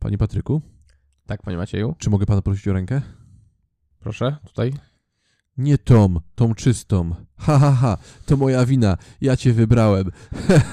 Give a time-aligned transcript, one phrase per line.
[0.00, 0.62] Panie Patryku,
[1.26, 1.94] Tak, panie Macieju.
[1.98, 3.02] czy mogę pana prosić o rękę?
[3.98, 4.72] Proszę, tutaj.
[5.56, 7.14] Nie Tom, tą czystą.
[7.36, 10.10] Ha, ha, ha, to moja wina, ja cię wybrałem.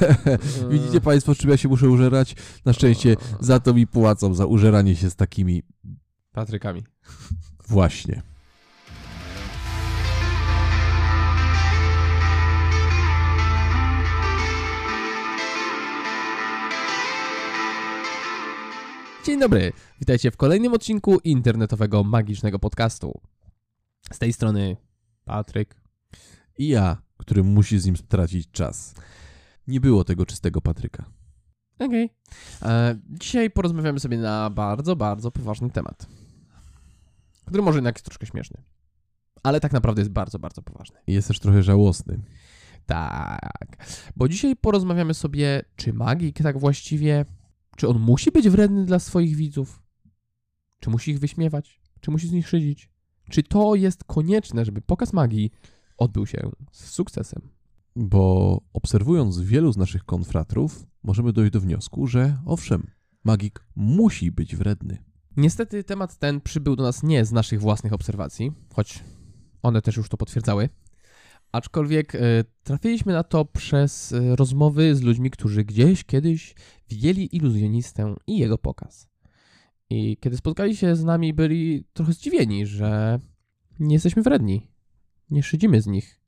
[0.71, 2.35] Widzicie państwo, czym ja się muszę użerać?
[2.65, 5.63] Na szczęście za to mi płacą, za użeranie się z takimi
[6.31, 6.83] Patrykami.
[7.67, 8.21] właśnie.
[19.27, 19.73] Dzień dobry.
[19.99, 23.21] Witajcie w kolejnym odcinku internetowego magicznego podcastu.
[24.11, 24.77] Z tej strony
[25.25, 25.75] Patryk.
[26.57, 28.93] I ja, który musi z nim stracić czas.
[29.67, 31.05] Nie było tego czystego Patryka.
[31.79, 32.09] Okej.
[32.61, 36.07] E, Dzisiaj porozmawiamy sobie na bardzo, bardzo poważny temat.
[37.45, 38.63] Który może jednak jest troszkę śmieszny.
[39.43, 40.99] Ale tak naprawdę jest bardzo, bardzo poważny.
[41.07, 42.19] Jest też trochę żałosny.
[42.85, 43.85] Tak.
[44.15, 47.25] Bo dzisiaj porozmawiamy sobie, czy magik tak właściwie,
[47.77, 49.83] czy on musi być wredny dla swoich widzów?
[50.79, 51.81] Czy musi ich wyśmiewać?
[52.01, 52.89] Czy musi z nich szydzić?
[53.29, 55.51] Czy to jest konieczne, żeby pokaz magii
[55.97, 57.41] odbył się z sukcesem?
[57.95, 62.87] Bo obserwując wielu z naszych konfratrów, możemy dojść do wniosku, że owszem,
[63.23, 64.97] magik musi być wredny.
[65.37, 69.03] Niestety temat ten przybył do nas nie z naszych własnych obserwacji, choć
[69.63, 70.69] one też już to potwierdzały.
[71.51, 72.19] Aczkolwiek e,
[72.63, 76.55] trafiliśmy na to przez e, rozmowy z ludźmi, którzy gdzieś kiedyś
[76.89, 79.07] widzieli iluzjonistę i jego pokaz.
[79.89, 83.19] I kiedy spotkali się z nami, byli trochę zdziwieni, że
[83.79, 84.67] nie jesteśmy wredni,
[85.29, 86.21] nie szydzimy z nich,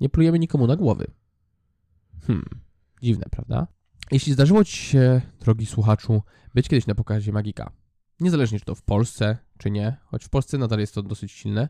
[0.00, 1.10] nie plujemy nikomu na głowy.
[2.26, 2.44] Hmm,
[3.02, 3.66] dziwne, prawda?
[4.10, 6.22] Jeśli zdarzyło Ci się, drogi słuchaczu,
[6.54, 7.72] być kiedyś na pokazie magika,
[8.20, 11.68] niezależnie czy to w Polsce, czy nie, choć w Polsce nadal jest to dosyć silne,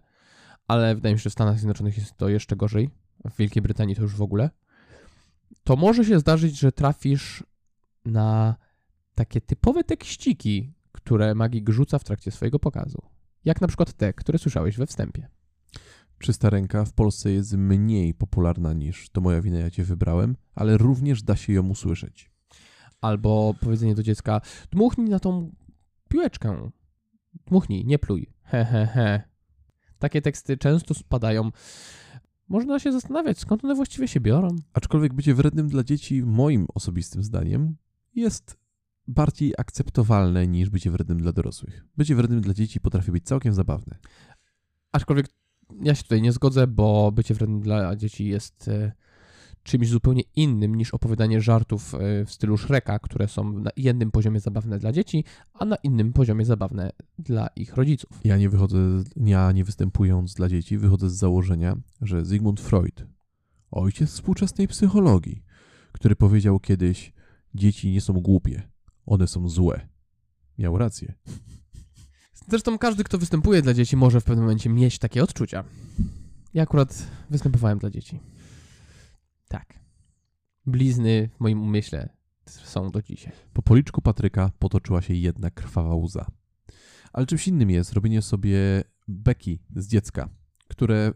[0.69, 2.91] ale wydaje mi się, że w Stanach Zjednoczonych jest to jeszcze gorzej,
[3.31, 4.51] w Wielkiej Brytanii to już w ogóle,
[5.65, 7.45] to może się zdarzyć, że trafisz
[8.05, 8.57] na
[9.15, 12.99] takie typowe tekściki, które magik rzuca w trakcie swojego pokazu.
[13.45, 15.29] Jak na przykład te, które słyszałeś we wstępie.
[16.19, 20.79] Czysta ręka w Polsce jest mniej popularna niż to moja wina, ja cię wybrałem, ale
[20.79, 22.31] również da się ją usłyszeć.
[23.01, 24.41] Albo powiedzenie do dziecka,
[24.71, 25.55] dmuchnij na tą
[26.09, 26.71] piłeczkę.
[27.47, 28.33] Dmuchnij, nie pluj.
[28.43, 29.38] He, he, he.
[29.99, 31.51] Takie teksty często spadają.
[32.49, 34.49] Można się zastanawiać, skąd one właściwie się biorą.
[34.73, 37.77] Aczkolwiek bycie wrednym dla dzieci, moim osobistym zdaniem,
[38.15, 38.57] jest
[39.07, 41.85] bardziej akceptowalne niż bycie wrednym dla dorosłych.
[41.97, 43.99] Bycie wrednym dla dzieci potrafi być całkiem zabawne.
[44.93, 45.27] Aczkolwiek
[45.83, 48.93] ja się tutaj nie zgodzę, bo bycie wrednym dla dzieci jest e,
[49.63, 54.41] czymś zupełnie innym niż opowiadanie żartów e, w stylu Shreka, które są na jednym poziomie
[54.41, 55.25] zabawne dla dzieci,
[55.55, 58.21] a na innym poziomie zabawne dla ich rodziców.
[58.25, 58.79] Ja nie wychodzę,
[59.17, 63.07] ja nie występując dla dzieci, wychodzę z założenia, że Sigmund Freud,
[63.71, 65.43] ojciec współczesnej psychologii,
[65.93, 67.13] który powiedział kiedyś,
[67.55, 68.63] dzieci nie są głupie,
[69.07, 69.89] one są złe.
[70.59, 71.15] Miał rację.
[72.49, 75.65] Zresztą każdy, kto występuje dla dzieci, może w pewnym momencie mieć takie odczucia.
[76.55, 78.21] Ja akurat występowałem dla dzieci.
[79.49, 79.81] Tak.
[80.67, 82.09] Blizny w moim umyśle
[82.47, 83.33] są do dzisiaj.
[83.53, 86.27] Po policzku Patryka potoczyła się jedna krwawa łza.
[87.13, 90.29] Ale czymś innym jest robienie sobie beki z dziecka,
[90.69, 91.13] które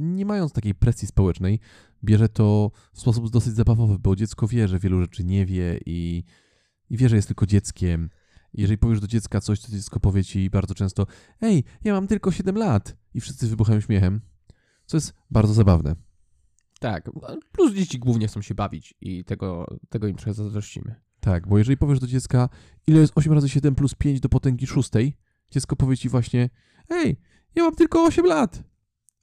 [0.00, 1.60] nie mając takiej presji społecznej,
[2.04, 6.24] bierze to w sposób dosyć zabawowy, bo dziecko wie, że wielu rzeczy nie wie i,
[6.90, 8.10] i wie, że jest tylko dzieckiem.
[8.54, 11.06] Jeżeli powiesz do dziecka coś, to dziecko powie ci bardzo często
[11.40, 14.20] Ej, ja mam tylko 7 lat i wszyscy wybuchają śmiechem,
[14.86, 15.96] co jest bardzo zabawne.
[16.84, 17.10] Tak.
[17.52, 20.94] Plus dzieci głównie chcą się bawić i tego, tego im zazdrościmy.
[21.20, 22.48] Tak, bo jeżeli powiesz do dziecka,
[22.86, 25.16] ile jest 8 razy 7 plus 5 do potęgi szóstej,
[25.50, 26.50] dziecko powie ci właśnie,
[26.90, 27.16] ej,
[27.54, 28.64] ja mam tylko 8 lat.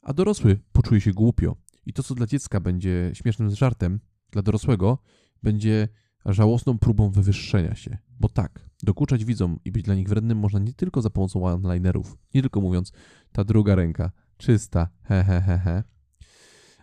[0.01, 1.55] A dorosły poczuje się głupio.
[1.85, 3.99] I to, co dla dziecka będzie śmiesznym żartem,
[4.31, 4.97] dla dorosłego
[5.43, 5.87] będzie
[6.25, 7.97] żałosną próbą wywyższenia się.
[8.19, 12.17] Bo tak, dokuczać widzom i być dla nich wrednym można nie tylko za pomocą one-linerów,
[12.33, 12.91] nie tylko mówiąc,
[13.31, 15.83] ta druga ręka, czysta, he, he, he, he,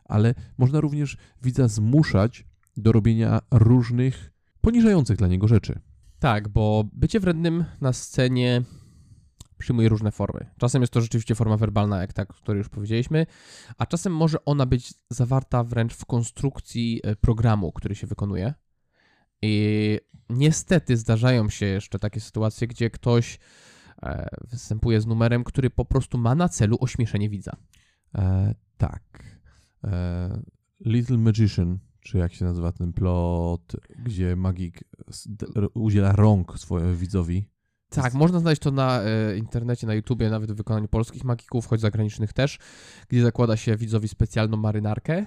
[0.09, 2.45] ale można również widza zmuszać
[2.77, 5.81] do robienia różnych poniżających dla niego rzeczy.
[6.19, 8.63] Tak, bo bycie wrednym na scenie
[9.59, 10.47] przyjmuje różne formy.
[10.59, 13.27] Czasem jest to rzeczywiście forma werbalna, jak ta, o której już powiedzieliśmy,
[13.79, 18.55] a czasem może ona być zawarta wręcz w konstrukcji e, programu, który się wykonuje.
[19.43, 19.99] I
[20.31, 23.39] niestety zdarzają się jeszcze takie sytuacje, gdzie ktoś
[24.03, 27.53] e, występuje z numerem, który po prostu ma na celu ośmieszenie widza.
[28.15, 29.38] E, tak.
[29.85, 30.43] E,
[30.81, 34.85] Little Magician, czy jak się nazywa ten plot, gdzie magik
[35.75, 37.45] udziela rąk swojemu widzowi.
[37.89, 41.67] Tak, Jest- można znaleźć to na e, internecie, na YouTubie, nawet w wykonaniu polskich magików,
[41.67, 42.59] choć zagranicznych też,
[43.09, 45.27] gdzie zakłada się widzowi specjalną marynarkę,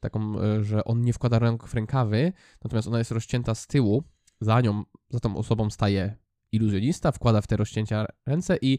[0.00, 2.32] taką, e, że on nie wkłada rąk w rękawy,
[2.64, 4.04] natomiast ona jest rozcięta z tyłu,
[4.40, 6.16] za nią, za tą osobą staje
[6.52, 8.78] iluzjonista wkłada w te rozcięcia ręce i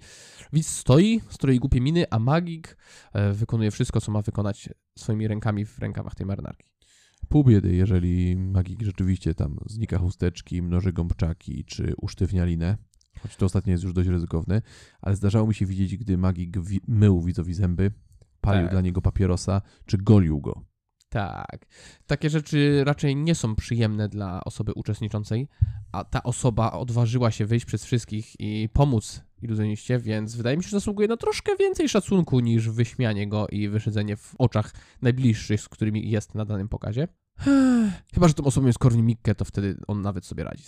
[0.53, 2.77] widz stoi, stroi głupie miny, a magik
[3.13, 4.69] e, wykonuje wszystko, co ma wykonać
[4.99, 6.71] swoimi rękami w rękawach tej marynarki.
[7.29, 12.77] Pół biedy, jeżeli magik rzeczywiście tam znika chusteczki, mnoży gąbczaki czy usztywnia linę,
[13.21, 14.61] choć to ostatnie jest już dość ryzykowne,
[15.01, 17.91] ale zdarzało mi się widzieć, gdy magik wi- mył widzowi zęby,
[18.41, 18.71] palił Tak.
[18.71, 20.65] dla niego papierosa, czy golił go.
[21.11, 21.65] Tak.
[22.07, 25.47] Takie rzeczy raczej nie są przyjemne dla osoby uczestniczącej,
[25.91, 30.69] a ta osoba odważyła się wyjść przez wszystkich i pomóc iluzjoniście, więc wydaje mi się,
[30.69, 35.69] że zasługuje na troszkę więcej szacunku niż wyśmianie go i wyszedzenie w oczach najbliższych, z
[35.69, 37.07] którymi jest na danym pokazie.
[38.13, 40.63] Chyba, że tą osobą jest Korwin Mikke, to wtedy on nawet sobie radzi.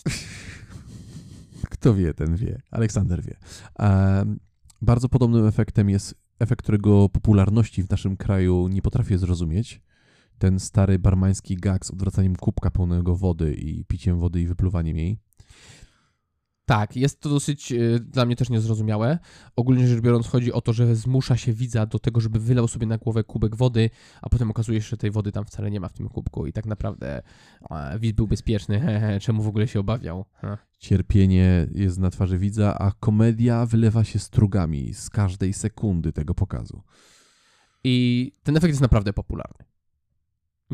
[1.74, 2.62] Kto wie, ten wie.
[2.72, 3.38] Aleksander wie.
[3.80, 4.40] Em,
[4.82, 9.82] bardzo podobnym efektem jest efekt, którego popularności w naszym kraju nie potrafię zrozumieć.
[10.38, 15.18] Ten stary barmański gag z odwracaniem kubka pełnego wody i piciem wody i wypluwaniem jej.
[16.66, 19.20] Tak, jest to dosyć y, dla mnie też niezrozumiałe.
[19.56, 22.88] Ogólnie rzecz biorąc, chodzi o to, że zmusza się widza do tego, żeby wylał sobie
[22.88, 23.90] na głowę kubek wody,
[24.22, 26.54] a potem okazuje się, że tej wody tam wcale nie ma w tym kubku i
[26.54, 27.22] tak naprawdę
[27.72, 28.82] e, widz był bezpieczny.
[29.22, 30.26] Czemu w ogóle się obawiał?
[30.34, 30.58] Ha.
[30.80, 36.82] Cierpienie jest na twarzy widza, a komedia wylewa się strugami z każdej sekundy tego pokazu.
[37.84, 39.66] I ten efekt jest naprawdę popularny.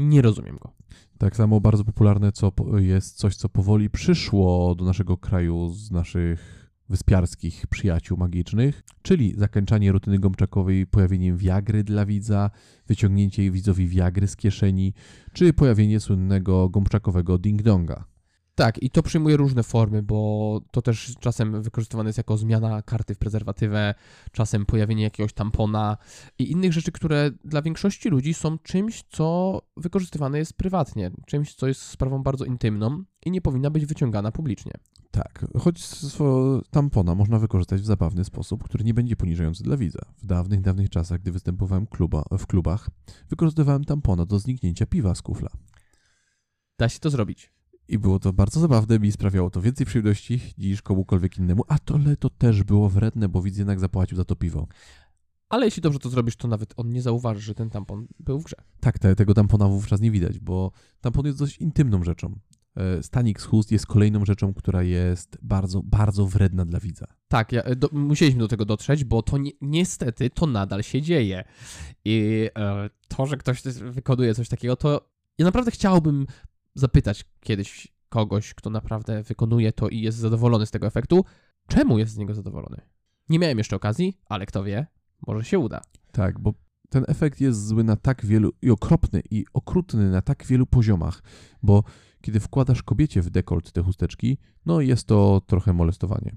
[0.08, 0.72] Nie rozumiem go.
[1.18, 6.70] Tak samo bardzo popularne co jest coś, co powoli przyszło do naszego kraju z naszych
[6.90, 12.52] wyspiarskich przyjaciół magicznych, czyli zakończanie rutyny gąbczakowej pojawieniem wiagry dla widza,
[12.88, 14.94] wyciągnięcie widzowi wiagry z kieszeni,
[15.34, 18.04] czy pojawienie słynnego gąbczakowego ding-donga.
[18.60, 23.16] Tak, i to przyjmuje różne formy, bo to też czasem wykorzystywane jest jako zmiana karty
[23.16, 23.94] w prezerwatywę,
[24.32, 25.98] czasem pojawienie jakiegoś tampona
[26.40, 31.68] i innych rzeczy, które dla większości ludzi są czymś, co wykorzystywane jest prywatnie, czymś, co
[31.68, 34.72] jest sprawą bardzo intymną i nie powinna być wyciągana publicznie.
[35.12, 35.82] Tak, choć
[36.72, 40.02] tampona można wykorzystać w zabawny sposób, który nie będzie poniżający dla widza.
[40.18, 42.90] W dawnych, dawnych czasach, gdy występowałem kluba, w klubach,
[43.30, 45.50] wykorzystywałem tampona do zniknięcia piwa z kufla.
[46.80, 47.59] Da się to zrobić.
[47.90, 51.96] I było to bardzo zabawne, mi sprawiało to więcej przyjemności niż komukolwiek innemu, a to,
[51.96, 54.68] ale to też było wredne, bo widz jednak zapłacił za to piwo.
[55.50, 58.44] Ale jeśli dobrze to zrobisz, to nawet on nie zauważy, że ten tampon był w
[58.44, 58.56] grze.
[58.80, 60.72] Tak, te, tego tampona wówczas nie widać, bo
[61.02, 62.40] tampon jest dość intymną rzeczą.
[62.76, 67.08] E, Stanik z chust jest kolejną rzeczą, która jest bardzo, bardzo wredna dla widza.
[67.28, 71.44] Tak, ja, do, musieliśmy do tego dotrzeć, bo to ni niestety to nadal się dzieje.
[72.06, 76.26] I e, to, że ktoś wykonuje coś takiego, to ja naprawdę chciałbym
[76.76, 81.26] zapytać kiedyś kogoś, kto naprawdę wykonuje to i jest zadowolony z tego efektu,
[81.68, 82.82] czemu jest z niego zadowolony.
[83.30, 84.88] Nie miałem jeszcze okazji, ale kto wie,
[85.28, 85.82] może się uda.
[86.12, 86.54] Tak, bo
[86.90, 91.24] ten efekt jest zły na tak wielu i okropny i okrutny na tak wielu poziomach,
[91.64, 91.84] bo
[92.22, 96.36] kiedy wkładasz kobiecie w dekolt te chusteczki, no jest to trochę molestowanie.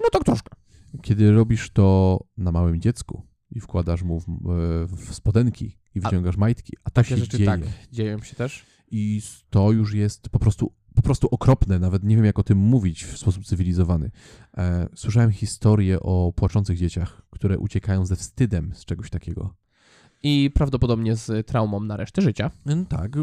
[0.00, 0.56] No tak troszkę.
[1.02, 4.26] Kiedy robisz to na małym dziecku i wkładasz mu w,
[4.88, 7.50] w spodenki i wyciągasz majtki, a Takie się rzeczy dzieje.
[7.50, 7.60] tak
[7.92, 8.64] dzieją się też.
[8.92, 12.58] I to już jest po prostu, po prostu okropne, nawet nie wiem jak o tym
[12.58, 14.10] mówić w sposób cywilizowany.
[14.56, 19.54] E, słyszałem historię o płaczących dzieciach, które uciekają ze wstydem z czegoś takiego.
[20.24, 22.50] I prawdopodobnie z traumą na resztę życia.
[22.66, 23.16] Mm, Tak.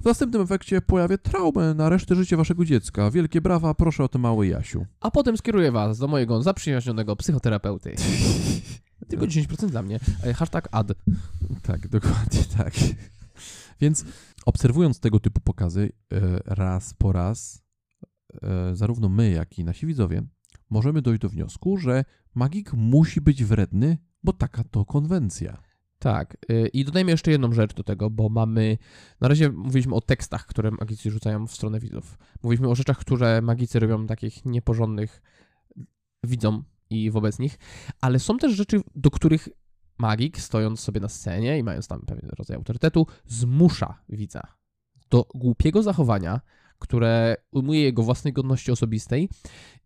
[0.00, 3.10] W następnym efekcie pojawia traumę na resztę życia waszego dziecka.
[3.10, 4.86] Wielkie brawa, proszę o to mały Jasiu.
[5.00, 7.94] A potem skieruję was do mojego zaprzyjaźnionego psychoterapeuty.
[9.08, 10.00] Tylko 10% dla mnie.
[10.24, 10.92] E, Hashtag ad.
[11.62, 12.74] Tak, dokładnie tak.
[13.80, 14.04] Więc
[14.46, 17.62] obserwując tego typu pokazy e, raz po raz,
[18.42, 20.22] e, zarówno my, jak i nasi widzowie,
[20.70, 25.62] możemy dojść do wniosku, że magik musi być wredny, bo taka to konwencja.
[25.98, 26.36] Tak.
[26.50, 28.78] y, I dodajmy jeszcze jedną rzecz do tego, bo mamy.
[29.20, 32.18] Na razie mówiliśmy o tekstach, które magicy rzucają w stronę widzów.
[32.42, 35.22] Mówiliśmy o rzeczach, które magicy robią takich nieporządnych
[36.24, 37.58] widzom i wobec nich,
[38.00, 39.48] ale są też rzeczy, do których
[40.02, 44.42] magik, stojąc sobie na scenie i mając tam pewien rodzaj autorytetu, zmusza widza
[45.10, 46.40] do głupiego zachowania,
[46.78, 49.28] które ujmuje jego własnej godności osobistej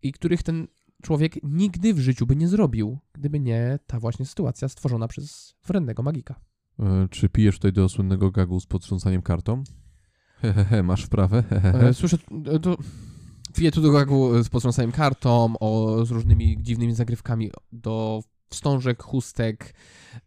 [0.01, 0.67] i których ten
[1.03, 6.03] człowiek nigdy w życiu by nie zrobił, gdyby nie ta właśnie sytuacja stworzona przez wrednego
[6.03, 6.35] magika.
[6.79, 9.63] E, Czy pijesz tutaj do słynnego gagu z podtrząsaniem kartą?
[10.41, 11.43] Hehehe, masz wprawę?
[11.43, 11.87] Hehehe.
[11.87, 12.77] E, Słyszę, e, to
[13.55, 19.73] piję tu do gagu z potrząsaniem kartą, o, z różnymi dziwnymi zagrywkami do wstążek, chustek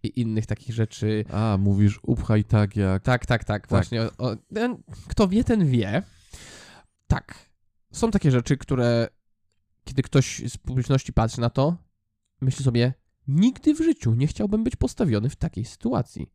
[0.02, 1.24] i innych takich rzeczy.
[1.32, 3.02] A, mówisz upchaj tak jak...
[3.02, 4.02] Tak, tak, tak, właśnie.
[4.02, 4.76] O, o, ten,
[5.08, 6.02] kto wie, ten wie.
[7.06, 7.50] Tak.
[7.92, 9.08] Są takie rzeczy, które
[9.84, 11.76] kiedy ktoś z publiczności patrzy na to,
[12.40, 12.94] myśli sobie,
[13.28, 16.30] nigdy w życiu nie chciałbym być postawiony w takiej sytuacji.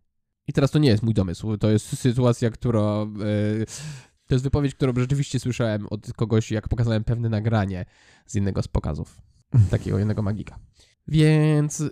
[0.48, 3.66] I teraz to nie jest mój domysł, to jest sytuacja, która e,
[4.28, 7.86] To jest wypowiedź, którą rzeczywiście słyszałem od kogoś, jak pokazałem pewne nagranie
[8.26, 9.22] z innego z pokazów.
[9.72, 10.60] Takiego jednego magika.
[11.08, 11.84] Więc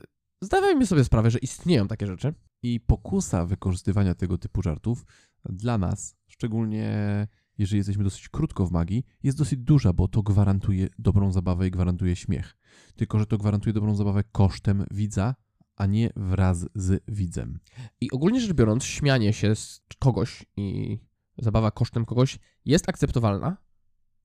[0.41, 2.33] zdawajmy sobie sprawę, że istnieją takie rzeczy.
[2.63, 5.05] I pokusa wykorzystywania tego typu żartów
[5.45, 7.27] dla nas, szczególnie
[7.57, 11.71] jeżeli jesteśmy dosyć krótko w magii, jest dosyć duża, bo to gwarantuje dobrą zabawę i
[11.71, 12.57] gwarantuje śmiech.
[12.95, 15.35] Tylko, że to gwarantuje dobrą zabawę kosztem widza,
[15.75, 17.59] a nie wraz z widzem.
[18.01, 20.99] I ogólnie rzecz biorąc, śmianie się z kogoś i
[21.37, 23.57] zabawa kosztem kogoś jest akceptowalna,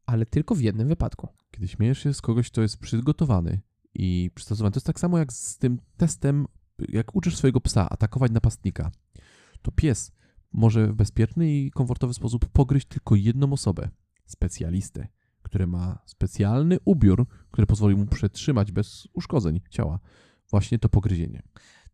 [0.06, 1.28] ale tylko w jednym wypadku.
[1.50, 3.60] Kiedy śmiejesz się z kogoś, kto jest przygotowany
[3.98, 6.46] i przystosowany, to jest tak samo jak z tym testem,
[6.88, 8.90] jak uczysz swojego psa atakować napastnika.
[9.62, 10.12] To pies
[10.52, 13.88] może w bezpieczny i komfortowy sposób pogryźć tylko jedną osobę,
[14.26, 15.08] specjalistę,
[15.42, 19.98] który ma specjalny ubiór, który pozwoli mu przetrzymać bez uszkodzeń ciała
[20.50, 21.42] właśnie to pogryzienie.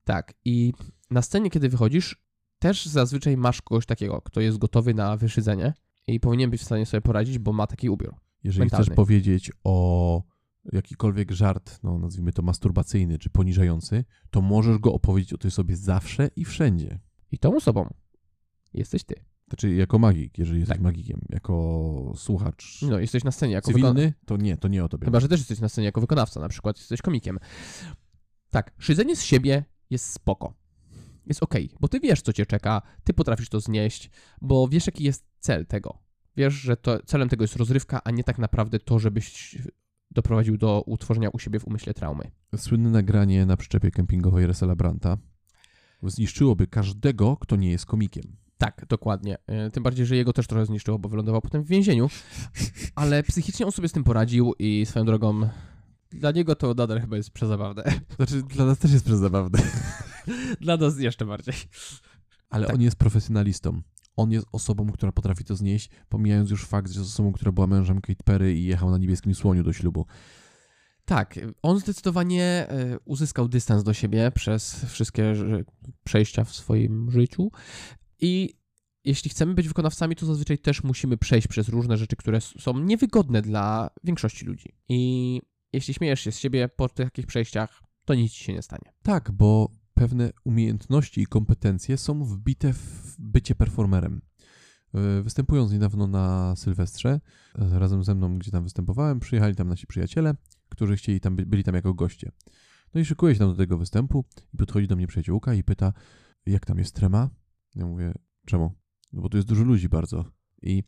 [0.05, 0.73] Tak, i
[1.11, 2.25] na scenie, kiedy wychodzisz,
[2.59, 5.75] też zazwyczaj masz kogoś takiego, kto jest gotowy na wyszydzenie
[6.07, 8.15] i powinien być w stanie sobie poradzić, bo ma taki ubiór.
[8.45, 8.85] Jeżeli Mentalny.
[8.85, 10.23] chcesz powiedzieć o
[10.73, 15.77] jakikolwiek żart, no nazwijmy to masturbacyjny czy poniżający, to możesz go opowiedzieć o tej sobie
[15.77, 17.01] zawsze i wszędzie.
[17.33, 17.95] I tą osobą
[18.75, 19.15] jesteś ty.
[19.49, 20.83] Znaczy jako magik, jeżeli jesteś Tak.
[20.83, 25.05] magikiem, jako słuchacz No, jesteś na scenie jako cywilny, to nie, to nie o tobie.
[25.05, 27.39] Chyba, że też jesteś na scenie jako wykonawca, na przykład jesteś komikiem.
[28.51, 30.55] Tak, szydzenie z siebie jest spoko.
[31.27, 35.05] Jest okej, bo ty wiesz, co cię czeka, ty potrafisz to znieść, bo wiesz, jaki
[35.05, 35.99] jest cel tego.
[36.37, 39.59] Wiesz, że to, celem tego jest rozrywka, a nie tak naprawdę to, żebyś
[40.15, 42.31] doprowadził do utworzenia u siebie w umyśle traumy.
[42.57, 45.17] Słynne nagranie na przyczepie kempingowej Resela Branta
[46.03, 48.37] zniszczyłoby każdego, kto nie jest komikiem.
[48.59, 49.37] Tak, dokładnie.
[49.47, 52.09] E, Tym bardziej, że jego też trochę zniszczyło, bo wylądował potem w więzieniu,
[52.95, 55.49] ale psychicznie on sobie z tym poradził i swoją drogą
[56.11, 57.83] dla niego to nadal chyba jest przezabawne.
[58.17, 59.59] Znaczy, dla nas też jest przezabawne.
[60.61, 61.55] dla nas jeszcze bardziej.
[62.51, 62.75] Ale Tak.
[62.75, 63.83] on jest profesjonalistą.
[64.17, 67.67] On jest osobą, która potrafi to znieść, pomijając już fakt, że jest osobą, która była
[67.67, 70.07] mężem Kate Perry i jechał na niebieskim słoniu do ślubu.
[71.05, 75.35] Tak, on zdecydowanie e, uzyskał dystans do siebie przez wszystkie
[76.05, 77.51] przejścia w swoim życiu
[78.21, 78.55] i
[79.05, 83.43] jeśli chcemy być wykonawcami, to zazwyczaj też musimy przejść przez różne rzeczy, które są niewygodne
[83.43, 84.75] dla większości ludzi.
[84.89, 85.41] I
[85.73, 88.93] jeśli śmiejesz się z siebie po takich przejściach, to nic ci się nie stanie.
[89.03, 94.21] Tak, bo pewne umiejętności i kompetencje są wbite w bycie performerem.
[94.95, 97.21] Yy, Występując niedawno na Sylwestrze,
[97.59, 100.35] yy, razem ze mną, gdzie tam występowałem, przyjechali tam nasi przyjaciele,
[100.69, 102.33] którzy chcieli tam, by- byli tam jako goście.
[102.95, 104.25] No i szykuję się tam do tego występu
[104.55, 105.93] i podchodzi do mnie przyjaciółka i pyta,
[106.47, 107.31] jak tam jest trema?
[107.75, 108.13] Ja mówię,
[108.47, 108.73] czemu?
[109.13, 110.25] No bo tu jest dużo ludzi bardzo.
[110.63, 110.83] I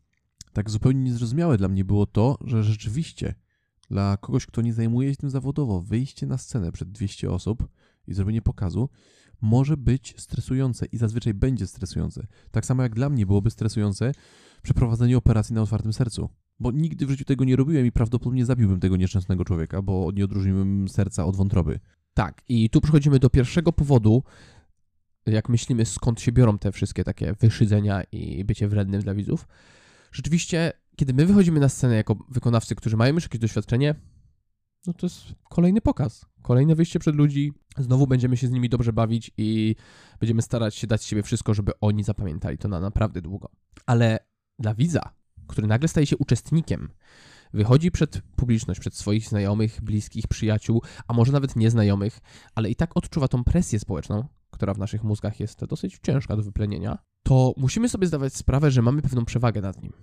[0.53, 3.35] tak zupełnie niezrozumiałe dla mnie było to, że rzeczywiście
[3.89, 7.67] dla kogoś, kto nie zajmuje się tym zawodowo, wyjście na scenę przed 200 osób
[8.07, 8.89] i zrobienie pokazu
[9.41, 12.27] może być stresujące i zazwyczaj będzie stresujące.
[12.51, 14.11] Tak samo jak dla mnie byłoby stresujące
[14.61, 16.29] przeprowadzenie operacji na otwartym sercu.
[16.59, 20.25] Bo nigdy w życiu tego nie robiłem i prawdopodobnie zabiłbym tego nieszczęsnego człowieka, bo nie
[20.25, 21.79] odróżniłbym serca od wątroby.
[22.13, 24.23] Tak, i tu przechodzimy do pierwszego powodu,
[25.25, 29.47] jak myślimy, skąd się biorą te wszystkie takie wyszydzenia i bycie wrednym dla widzów.
[30.11, 33.95] Rzeczywiście, kiedy my wychodzimy na scenę jako wykonawcy, którzy mają już jakieś doświadczenie,
[34.87, 37.53] no to jest kolejny pokaz, kolejne wyjście przed ludzi.
[37.77, 39.75] Znowu będziemy się z nimi dobrze bawić i
[40.19, 43.49] będziemy starać się dać z siebie wszystko, żeby oni zapamiętali to na naprawdę długo.
[43.85, 44.19] Ale
[44.59, 45.01] dla widza,
[45.47, 46.89] który nagle staje się uczestnikiem,
[47.53, 52.19] wychodzi przed publiczność, przed swoich znajomych, bliskich, przyjaciół, a może nawet nieznajomych,
[52.55, 56.43] ale i tak odczuwa tą presję społeczną, która w naszych mózgach jest dosyć ciężka do
[56.43, 59.93] wyplenienia, to musimy sobie zdawać sprawę, że mamy pewną przewagę nad nim.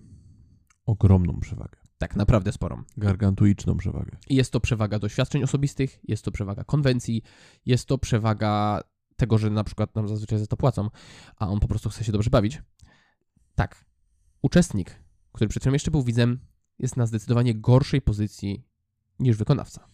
[0.87, 1.84] Ogromną przewagę.
[1.99, 2.83] Tak, naprawdę sporą.
[2.97, 4.17] Gargantuiczną przewagę.
[4.29, 7.23] I Jest to przewaga doświadczeń osobistych, jest to przewaga konwencji,
[7.67, 8.81] jest to przewaga
[9.17, 10.91] tego, że na przykład nam zazwyczaj za to płacą,
[11.37, 12.63] a on po prostu chce się dobrze bawić.
[13.55, 13.85] Tak,
[14.43, 16.39] uczestnik, który przed chwilą jeszcze był widzem,
[16.79, 18.65] jest na zdecydowanie gorszej pozycji
[19.19, 19.89] niż wykonawca.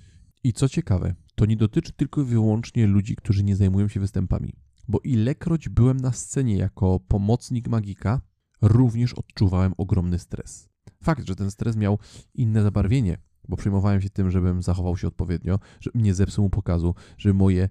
[0.45, 4.52] I co ciekawe, to nie dotyczy tylko i wyłącznie ludzi, którzy nie zajmują się występami.
[4.88, 8.21] Bo ilekroć byłem na scenie jako pomocnik magika,
[8.62, 10.69] również odczuwałem ogromny stres.
[11.02, 11.99] Fakt, że ten stres miał
[12.35, 16.95] inne zabarwienie, bo przejmowałem się tym, żebym zachował się odpowiednio, żebym nie zepsuł mu pokazu,
[17.19, 17.69] żeby moje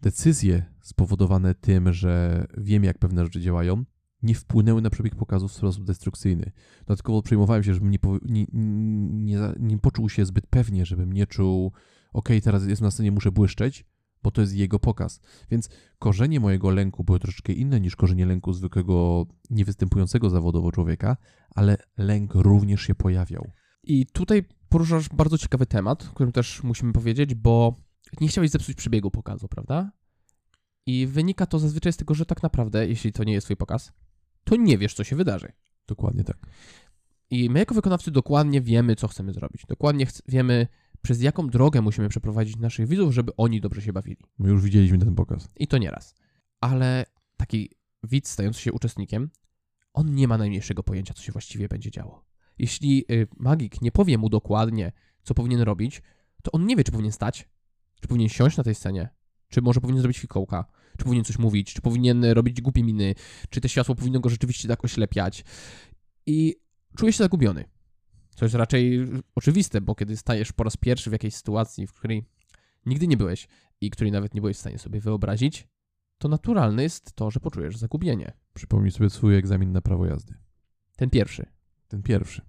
[0.00, 3.84] decyzje spowodowane tym, że wiem, jak pewne rzeczy działają,
[4.22, 6.52] nie wpłynęły na przebieg pokazu w sposób destrukcyjny.
[6.86, 8.46] Dodatkowo przejmowałem się, żebym nie, nie,
[9.12, 11.72] nie, nie poczuł się zbyt pewnie, żebym nie czuł,
[12.12, 13.84] okej, teraz jest na scenie, muszę błyszczeć,
[14.22, 15.20] bo to jest jego pokaz.
[15.50, 21.16] Więc korzenie mojego lęku były troszeczkę inne niż korzenie lęku zwykłego, niewystępującego zawodowo człowieka,
[21.54, 23.50] ale lęk również się pojawiał.
[23.82, 27.74] I tutaj poruszasz bardzo ciekawy temat, o którym też musimy powiedzieć, bo
[28.20, 29.92] nie chciałeś zepsuć przebiegu pokazu, prawda?
[30.86, 33.92] I wynika to zazwyczaj z tego, że tak naprawdę, jeśli to nie jest twój pokaz,
[34.44, 35.52] to nie wiesz, co się wydarzy.
[35.86, 36.36] Dokładnie tak.
[37.30, 39.62] I my jako wykonawcy dokładnie wiemy, co chcemy zrobić.
[39.68, 40.66] Dokładnie chc- wiemy,
[41.02, 44.16] przez jaką drogę musimy przeprowadzić naszych widzów, żeby oni dobrze się bawili.
[44.38, 45.48] My już widzieliśmy ten pokaz.
[45.56, 46.14] I to nieraz.
[46.60, 47.04] Ale
[47.36, 47.70] taki
[48.02, 49.30] widz stający się uczestnikiem,
[49.92, 52.24] on nie ma najmniejszego pojęcia, co się właściwie będzie działo.
[52.58, 56.02] Jeśli y, magik nie powie mu dokładnie, co powinien robić,
[56.42, 57.48] to on nie wie, czy powinien stać,
[58.00, 59.08] czy powinien siąść na tej scenie,
[59.48, 60.64] czy może powinien zrobić fikołka,
[60.98, 63.14] czy powinien coś mówić, czy powinien y, robić głupie miny,
[63.50, 65.44] czy te światło powinno go rzeczywiście tak oślepiać.
[66.26, 66.56] I
[66.96, 67.64] czuje się zagubiony.
[68.38, 72.24] Co jest raczej oczywiste, bo kiedy stajesz po raz pierwszy w jakiejś sytuacji, w której
[72.86, 73.48] nigdy nie byłeś
[73.80, 75.68] i której nawet nie byłeś w stanie sobie wyobrazić,
[76.18, 78.32] to naturalne jest to, że poczujesz zagubienie.
[78.54, 80.34] Przypomnij sobie swój egzamin na prawo jazdy.
[80.96, 81.46] Ten pierwszy.
[81.88, 82.42] Ten pierwszy.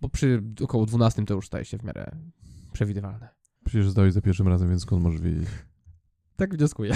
[0.00, 2.16] Bo przy około 12 to już staje się w miarę
[2.72, 3.28] przewidywalne.
[3.64, 5.48] Przecież zdałeś za pierwszym razem, więc skąd możesz wiedzieć?
[6.38, 6.94] Tak wnioskuję.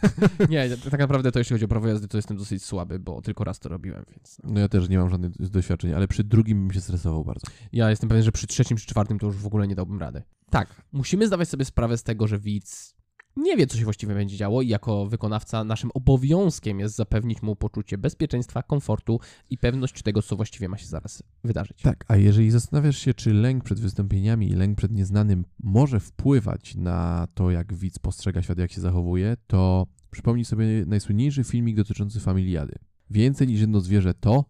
[0.48, 3.44] nie, tak naprawdę to jeśli chodzi o prawo jazdy, to jestem dosyć słaby, bo tylko
[3.44, 4.38] raz to robiłem, więc...
[4.44, 4.52] No.
[4.52, 7.46] No ja też nie mam żadnych doświadczeń, ale przy drugim bym się stresował bardzo.
[7.72, 10.22] Ja jestem pewien, że przy trzecim czy czwartym to już w ogóle nie dałbym rady.
[10.50, 12.93] Tak, musimy zdawać sobie sprawę z tego, że widz
[13.36, 17.56] nie wie, co się właściwie będzie działo i jako wykonawca naszym obowiązkiem jest zapewnić mu
[17.56, 21.82] poczucie bezpieczeństwa, komfortu i pewność tego, co właściwie ma się zaraz wydarzyć.
[21.82, 26.74] Tak, a jeżeli zastanawiasz się, czy lęk przed wystąpieniami i lęk przed nieznanym może wpływać
[26.74, 32.20] na to, jak widz postrzega świat, jak się zachowuje, to przypomnij sobie najsłynniejszy filmik dotyczący
[32.20, 32.74] familiady.
[33.10, 34.44] Więcej niż jedno zwierzę to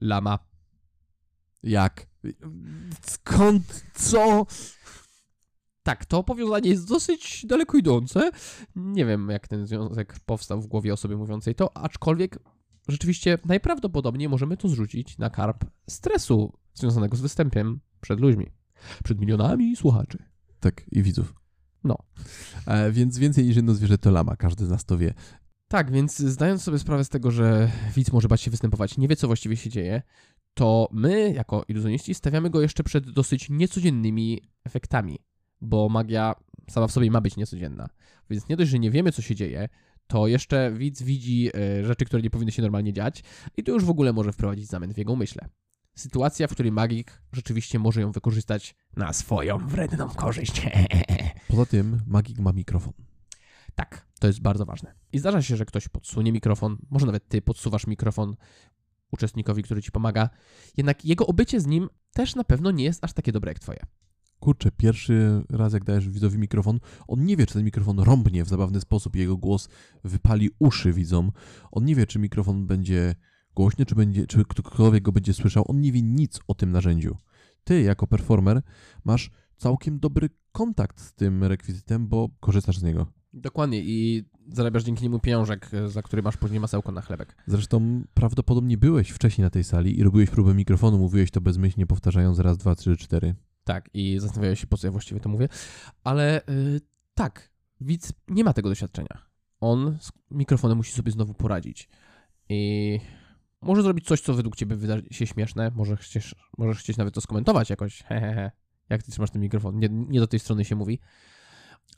[0.00, 0.38] Lama.
[1.62, 2.06] jak?
[3.02, 3.84] Skąd?
[3.94, 4.46] Co?
[5.82, 8.30] Tak, to powiązanie jest dosyć daleko idące.
[8.76, 12.38] Nie wiem, jak ten związek powstał w głowie osoby mówiącej to, aczkolwiek
[12.88, 18.46] rzeczywiście najprawdopodobniej możemy to zrzucić na karp stresu związanego z występem przed ludźmi.
[19.04, 20.18] Przed milionami słuchaczy.
[20.60, 21.34] Tak, i widzów.
[21.84, 21.98] No.
[22.66, 25.14] E, więc więcej niż jedno zwierzę to lama, każdy z nas to wie.
[25.68, 29.16] Tak, więc zdając sobie sprawę z tego, że widz może bać się występować, nie wie
[29.16, 30.02] co właściwie się dzieje,
[30.54, 35.18] to my, jako iluzjoniści, stawiamy go jeszcze przed dosyć niecodziennymi efektami,
[35.60, 36.34] bo magia
[36.70, 37.88] sama w sobie ma być niecodzienna.
[38.30, 39.68] Więc nie dość, że nie wiemy co się dzieje,
[40.06, 43.22] to jeszcze widz widzi e, rzeczy, które nie powinny się normalnie dziać
[43.56, 45.48] i to już w ogóle może wprowadzić zamęt w jego umyśle.
[45.94, 50.62] Sytuacja, w której magik rzeczywiście może ją wykorzystać na swoją wredną korzyść.
[51.48, 52.92] Poza tym magik ma mikrofon.
[53.74, 54.94] Tak, to jest bardzo ważne.
[55.12, 58.36] I zdarza się, że ktoś podsunie mikrofon, może nawet ty podsuwasz mikrofon
[59.10, 60.30] uczestnikowi, który ci pomaga,
[60.76, 63.80] jednak jego obycie z nim też na pewno nie jest aż takie dobre jak twoje.
[64.40, 68.48] Kurczę, pierwszy raz jak dajesz widzowi mikrofon, on nie wie, czy ten mikrofon rąbnie w
[68.48, 69.68] zabawny sposób i jego głos
[70.04, 71.32] wypali uszy widzom.
[71.70, 73.14] On nie wie, czy mikrofon będzie
[73.54, 75.64] głośny, czy, będzie, czy ktokolwiek go będzie słyszał.
[75.68, 77.16] On nie wie nic o tym narzędziu.
[77.64, 78.62] Ty, jako performer,
[79.04, 83.06] masz całkiem dobry kontakt z tym rekwizytem, bo korzystasz z niego.
[83.32, 87.36] Dokładnie i zarabiasz dzięki niemu pieniążek, za który masz później masełko na chlebek.
[87.46, 92.38] Zresztą prawdopodobnie byłeś wcześniej na tej sali i robiłeś próbę mikrofonu, mówiłeś to bezmyślnie, powtarzając
[92.38, 93.34] raz, dwa, trzy, cztery.
[93.64, 95.48] Tak, i zastanawiałeś się, po co ja właściwie to mówię.
[96.04, 96.80] Ale yy,
[97.14, 99.26] tak, widz nie ma tego doświadczenia.
[99.60, 101.88] On z mikrofonem musi sobie znowu poradzić.
[102.48, 103.00] I
[103.62, 105.70] może zrobić coś, co według ciebie wyda się śmieszne.
[105.74, 108.02] Może chcesz, możesz chcieć nawet to skomentować jakoś.
[108.02, 108.50] Hehehe.
[108.88, 109.78] Jak ty trzymasz ten mikrofon?
[109.78, 110.98] Nie, nie do tej strony się mówi,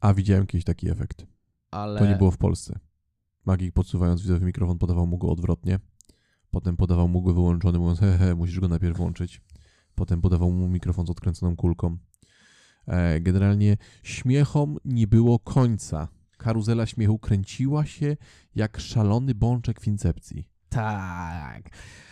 [0.01, 1.27] A widziałem kiedyś taki efekt.
[1.71, 2.01] ale.
[2.01, 2.79] To nie było w Polsce.
[3.45, 5.79] Magik podsuwając widzowi mikrofon podawał mu go odwrotnie.
[6.51, 9.41] Potem podawał mu go wyłączony, mówiąc hehe, musisz go najpierw włączyć.
[9.95, 11.99] Potem podawał mu mikrofon z odkręconą kulką.
[12.87, 16.09] E, generalnie śmiechom nie było końca.
[16.37, 18.17] Karuzela śmiechu kręciła się
[18.55, 20.49] jak szalony bączek w incepcji.
[20.69, 21.71] Tak.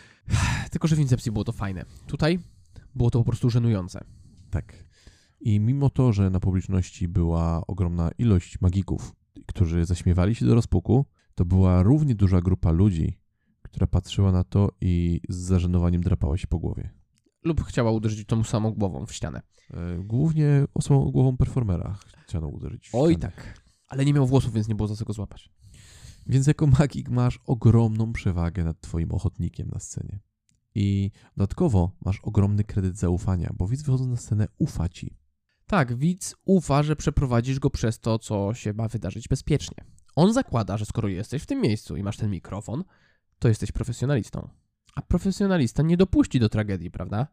[0.71, 1.85] Tylko, że w Incepcji było to fajne.
[2.07, 2.39] Tutaj
[2.95, 4.05] było to po prostu żenujące.
[4.51, 4.85] Tak.
[5.41, 9.13] I mimo to, że na publiczności była ogromna ilość magików,
[9.47, 13.19] którzy zaśmiewali się do rozpuku, to była równie duża grupa ludzi,
[13.63, 16.91] która patrzyła na to i z zażenowaniem drapała się po głowie.
[17.45, 19.43] Lub chciała uderzyć tą samą głową w ścianę.
[19.71, 22.91] E, Głównie osobą głową performera chciano uderzyć.
[22.93, 23.61] Oj tak.
[23.89, 25.51] Ale nie miał włosów, więc nie było za co go złapać.
[26.27, 30.21] Więc jako magik masz ogromną przewagę nad twoim ochotnikiem na scenie.
[30.75, 35.17] I dodatkowo masz ogromny kredyt zaufania, bo widz wychodząc na scenę ufa ci.
[35.67, 39.85] Tak, widz ufa, że przeprowadzisz go przez to, co się ma wydarzyć bezpiecznie.
[40.17, 42.85] On zakłada, że skoro jesteś w tym miejscu i masz ten mikrofon,
[43.39, 44.49] to jesteś profesjonalistą.
[44.95, 47.27] A profesjonalista nie dopuści do tragedii, prawda?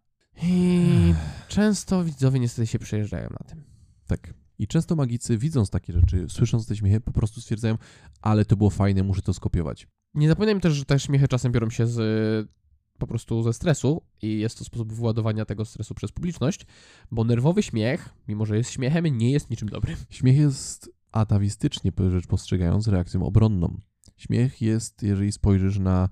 [0.44, 1.14] I
[1.48, 3.64] często widzowie niestety się przejeżdżają na tym.
[4.08, 4.34] Tak.
[4.60, 7.78] I często magicy, widząc takie rzeczy, słysząc te śmiechy, po prostu stwierdzają,
[8.22, 9.88] ale to było fajne, muszę to skopiować.
[10.14, 12.50] Nie zapominajmy też, że te śmiechy czasem biorą się z
[12.98, 16.66] po prostu ze stresu i jest to sposób wyładowania tego stresu przez publiczność,
[17.12, 19.98] bo nerwowy śmiech, mimo że jest śmiechem, nie jest niczym dobrym.
[20.10, 23.80] Śmiech jest atawistycznie rzecz postrzegając reakcją obronną.
[24.18, 26.10] Śmiech jest, jeżeli spojrzysz na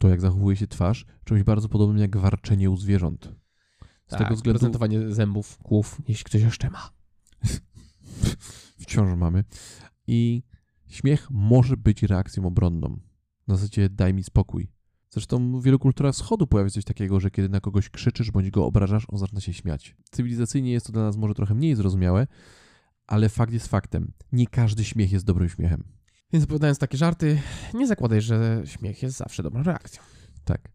[0.00, 3.34] to, jak zachowuje się twarz, czymś bardzo podobnym jak warczenie u zwierząt.
[4.06, 6.90] Z tak, tego względu prezentowanie zębów, kłów, jeśli ktoś jeszcze ma.
[8.82, 9.44] wciąż mamy.
[10.06, 10.42] I
[10.88, 13.00] śmiech może być reakcją obronną.
[13.48, 14.70] Na zasadzie daj mi spokój.
[15.10, 18.50] Zresztą w wielu kulturach wschodu pojawia się coś takiego, że kiedy na kogoś krzyczysz bądź
[18.50, 19.96] go obrażasz, on zaczyna się śmiać.
[20.10, 22.26] Cywilizacyjnie jest to dla nas może trochę mniej zrozumiałe,
[23.06, 24.12] ale fakt jest faktem.
[24.32, 25.99] Nie każdy śmiech jest dobrym śmiechem.
[26.32, 27.42] Więc opowiadając takie żarty,
[27.74, 30.02] nie zakładaj, że śmiech jest zawsze dobrą reakcją.
[30.44, 30.72] Tak.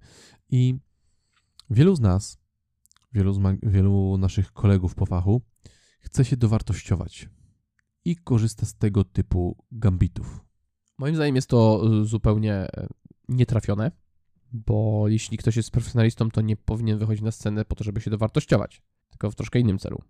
[0.50, 0.76] I
[1.70, 2.38] wielu z nas,
[3.13, 5.41] wielu, z wielu naszych kolegów po fachu
[6.00, 7.30] chce się dowartościować
[8.06, 10.46] i korzysta z tego typu gambitów.
[10.98, 12.88] Moim zdaniem jest to y, zupełnie e,
[13.30, 13.91] nietrafione,
[14.52, 18.12] bo jeśli ktoś jest profesjonalistą, to nie powinien wychodzić na scenę po to, żeby się
[18.12, 20.02] dowartościować, tylko w troszkę innym celu,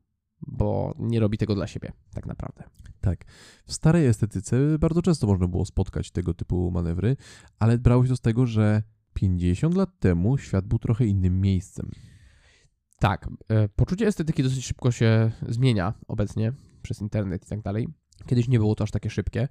[0.42, 2.64] bo nie robi tego dla siebie, tak naprawdę.
[3.02, 3.26] Tak.
[3.66, 7.18] W starej estetyce bardzo często można było spotkać tego typu manewry,
[7.60, 11.92] ale brało się to z tego, że 50 lat temu świat był trochę innym miejscem.
[13.00, 17.88] Tak, e, poczucie estetyki dosyć szybko się zmienia obecnie przez internet i tak dalej.
[18.26, 19.48] Kiedyś nie było to aż takie szybkie.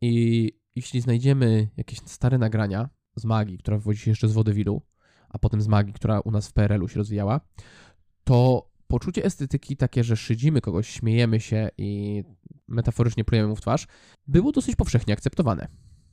[0.00, 4.82] I jeśli znajdziemy jakieś stare nagrania z magii, która wywodzi się jeszcze z wodewilu,
[5.28, 7.40] a potem z magii, która u nas w PRL-u się rozwijała,
[8.24, 12.22] to poczucie estetyki takie, że szydzimy kogoś, śmiejemy się i
[12.68, 13.86] metaforycznie plujemy mu w twarz,
[14.26, 15.68] było dosyć powszechnie akceptowane.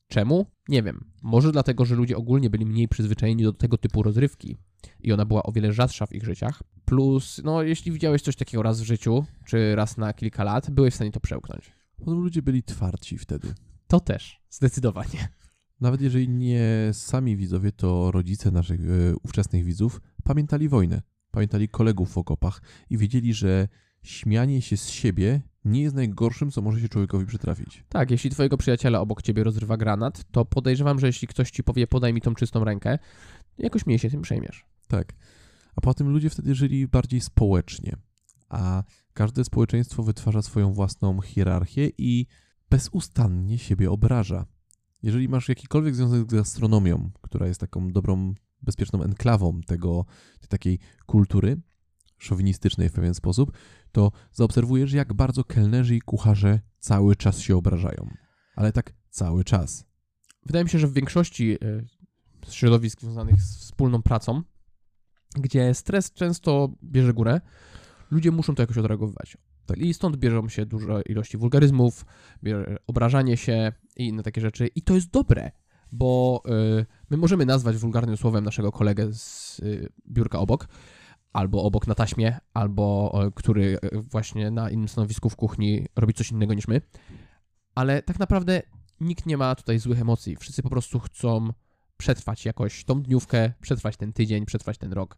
[0.07, 0.45] Czemu?
[0.69, 1.05] Nie wiem.
[1.23, 4.57] Może dlatego, że ludzie ogólnie byli mniej przyzwyczajeni do tego typu rozrywki
[4.99, 6.63] i ona była o wiele rzadsza w ich życiach.
[6.85, 10.93] Plus, no, jeśli widziałeś coś takiego raz w życiu, czy raz na kilka lat, byłeś
[10.93, 11.71] w stanie to przełknąć.
[11.97, 13.53] Potem ludzie byli twardsi wtedy.
[13.87, 15.27] To też, zdecydowanie.
[15.81, 21.01] Nawet jeżeli nie sami widzowie, to rodzice naszych e, ówczesnych widzów pamiętali wojnę,
[21.33, 23.67] pamiętali kolegów w okopach i wiedzieli, że
[24.03, 27.83] śmianie się z siebie nie jest najgorszym, co może się człowiekowi przytrafić.
[27.89, 31.87] Tak, jeśli twojego przyjaciela obok ciebie rozrywa granat, to podejrzewam, że jeśli ktoś ci powie,
[31.87, 32.99] podaj mi tą czystą rękę,
[33.57, 34.65] jakoś mniej się tym przejmiesz.
[34.87, 35.13] Tak.
[35.75, 37.95] A poza tym ludzie wtedy żyli bardziej społecznie,
[38.49, 42.25] a każde społeczeństwo wytwarza swoją własną hierarchię i
[42.69, 44.45] bezustannie siebie obraża.
[45.03, 50.05] Jeżeli masz jakikolwiek związek z gastronomią, która jest taką dobrą, bezpieczną enklawą tego,
[50.39, 51.61] tej takiej kultury
[52.17, 53.57] szowinistycznej w pewien sposób,
[53.91, 58.09] to zaobserwujesz, jak bardzo kelnerzy i kucharze cały czas się obrażają.
[58.55, 59.85] Ale tak cały czas.
[60.45, 61.85] Wydaje mi się, że w większości y,
[62.49, 64.41] środowisk związanych z wspólną pracą,
[65.35, 67.41] gdzie stres często bierze górę,
[68.11, 69.37] ludzie muszą to jakoś odreagowywać.
[69.65, 69.77] Tak.
[69.77, 72.05] I stąd bierzą się duże ilości wulgaryzmów,
[72.87, 74.67] obrażanie się i inne takie rzeczy.
[74.67, 75.51] I to jest dobre,
[75.93, 76.43] bo
[76.79, 80.67] y, my możemy nazwać wulgarnym słowem naszego kolegę z y, biurka obok,
[81.33, 86.31] albo obok na taśmie, albo który y, właśnie na innym stanowisku w kuchni robi coś
[86.31, 86.81] innego niż my.
[87.75, 88.61] Ale tak naprawdę
[89.01, 90.35] nikt nie ma tutaj złych emocji.
[90.35, 91.49] Wszyscy po prostu chcą
[91.97, 95.17] przetrwać jakoś tą dniówkę, przetrwać ten tydzień, przetrwać ten rok.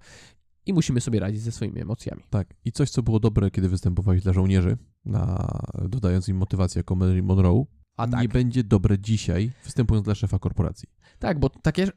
[0.66, 2.24] I musimy sobie radzić ze swoimi emocjami.
[2.30, 2.54] Tak.
[2.66, 5.48] I coś, co było dobre, kiedy występowałeś dla żołnierzy, na,
[5.90, 7.66] dodając im motywację jako Marilyn Monroe,
[7.97, 8.21] A tak.
[8.21, 10.89] nie będzie dobre dzisiaj, występując dla szefa korporacji.
[11.19, 11.91] Tak, bo takie y,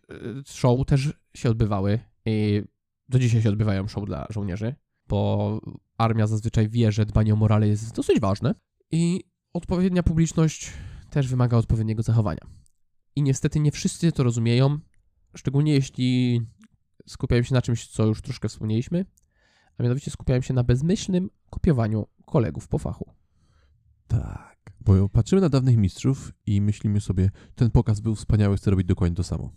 [0.47, 2.63] show też się odbywały i
[3.09, 4.75] do dzisiaj się odbywają show dla żołnierzy,
[5.09, 5.61] bo
[5.99, 8.55] armia zazwyczaj wie, że dbanie o morale jest dosyć ważne
[8.91, 10.73] i odpowiednia publiczność
[11.11, 12.47] też wymaga odpowiedniego zachowania.
[13.17, 14.79] I niestety nie wszyscy to rozumieją,
[15.37, 16.41] szczególnie jeśli
[17.07, 19.05] skupiają się na czymś, co już troszkę wspomnieliśmy,
[19.79, 23.15] a mianowicie skupiają się na bezmyślnym kopiowaniu kolegów po fachu.
[24.09, 24.58] Tak.
[24.89, 29.17] Bo patrzymy na dawnych mistrzów i myślimy sobie, ten pokaz był wspaniały, chcę robić dokładnie
[29.17, 29.51] to samo.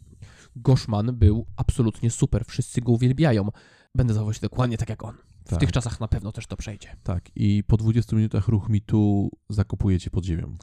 [0.56, 3.48] Goszman był absolutnie super, wszyscy go uwielbiają.
[3.96, 5.15] Będę zachowywał się dokładnie tak jak on.
[5.46, 5.60] W Tak.
[5.60, 6.89] tych czasach na pewno też to przejdzie.
[7.04, 7.30] Tak.
[7.36, 10.58] I po 20 minutach ruch mi tu zakopuje cię pod ziemią.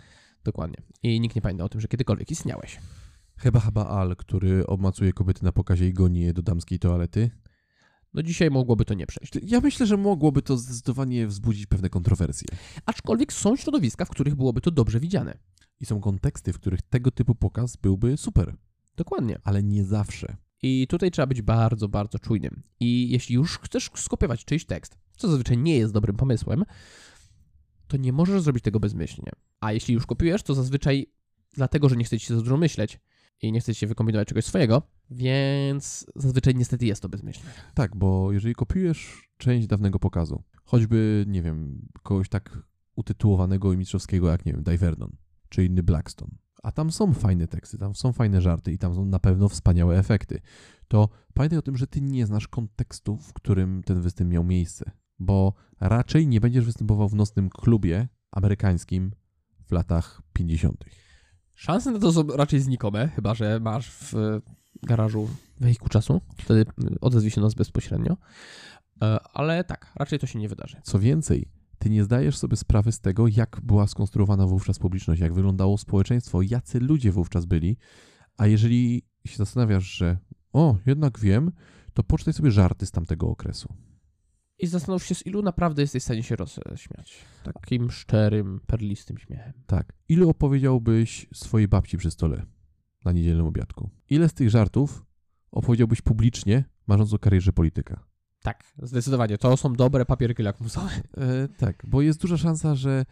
[0.44, 0.76] Dokładnie.
[1.02, 2.78] I nikt nie pamięta o tym, że kiedykolwiek istniałeś.
[3.36, 7.30] Chyba chyba Al, który obmacuje kobiety na pokazie i goni je do damskiej toalety.
[8.14, 9.32] No dzisiaj mogłoby to nie przejść.
[9.42, 12.48] Ja myślę, że mogłoby to zdecydowanie wzbudzić pewne kontrowersje.
[12.86, 15.38] Aczkolwiek są środowiska, w których byłoby to dobrze widziane.
[15.80, 18.56] I są konteksty, w których tego typu pokaz byłby super,
[18.96, 19.38] Dokładnie.
[19.44, 20.36] ale nie zawsze.
[20.62, 22.62] I tutaj trzeba być bardzo, bardzo czujnym.
[22.80, 26.64] I jeśli już chcesz skopiować czyjś tekst, co zazwyczaj nie jest dobrym pomysłem,
[27.88, 29.32] to nie możesz zrobić tego bezmyślnie.
[29.60, 31.06] A jeśli już kopiujesz, to zazwyczaj
[31.52, 33.00] dlatego, że nie chcecie się za dużo myśleć
[33.42, 37.50] i nie chcecie się wykombinować czegoś swojego, więc zazwyczaj niestety jest to bezmyślne.
[37.74, 42.58] Tak, bo jeżeli kopiujesz część dawnego pokazu, choćby, nie wiem, kogoś tak
[42.96, 45.16] utytułowanego i mistrzowskiego jak, nie wiem, Divernon,
[45.48, 49.04] czy inny Blackstone, a tam są fajne teksty, tam są fajne żarty i tam są
[49.04, 50.40] na pewno wspaniałe efekty,
[50.88, 54.90] to pamiętaj o tym, że ty nie znasz kontekstu, w którym ten występ miał miejsce,
[55.18, 59.12] bo raczej nie będziesz występował w nocnym klubie amerykańskim
[59.66, 60.84] w latach 50.
[61.58, 64.12] Szanse na to są raczej znikome, chyba że masz w
[64.82, 65.28] garażu
[65.60, 66.20] wehikuł czasu.
[66.36, 66.64] Wtedy
[67.00, 68.16] odezwij się nas bezpośrednio.
[69.02, 70.76] E, Ale tak, raczej to się nie wydarzy.
[70.82, 75.34] Co więcej, ty nie zdajesz sobie sprawy z tego, jak była skonstruowana wówczas publiczność, jak
[75.34, 77.76] wyglądało społeczeństwo, jacy ludzie wówczas byli.
[78.36, 80.18] A jeżeli się zastanawiasz, że
[80.52, 81.52] o, jednak wiem,
[81.94, 83.74] to poczytaj sobie żarty z tamtego okresu.
[84.58, 87.24] I zastanów się, z ilu naprawdę jesteś w stanie się rozśmiać.
[87.44, 89.52] Takim szczerym, perlistym śmiechem.
[89.66, 89.92] Tak.
[90.08, 92.46] Ile opowiedziałbyś swojej babci przy stole
[93.04, 93.90] na niedzielnym obiadku?
[94.10, 95.04] Ile z tych żartów
[95.50, 98.04] opowiedziałbyś publicznie, marząc o karierze polityka?
[98.42, 99.38] Tak, zdecydowanie.
[99.38, 100.90] To są dobre papierki lakmusowe.
[101.16, 103.04] E, tak, bo jest duża szansa, że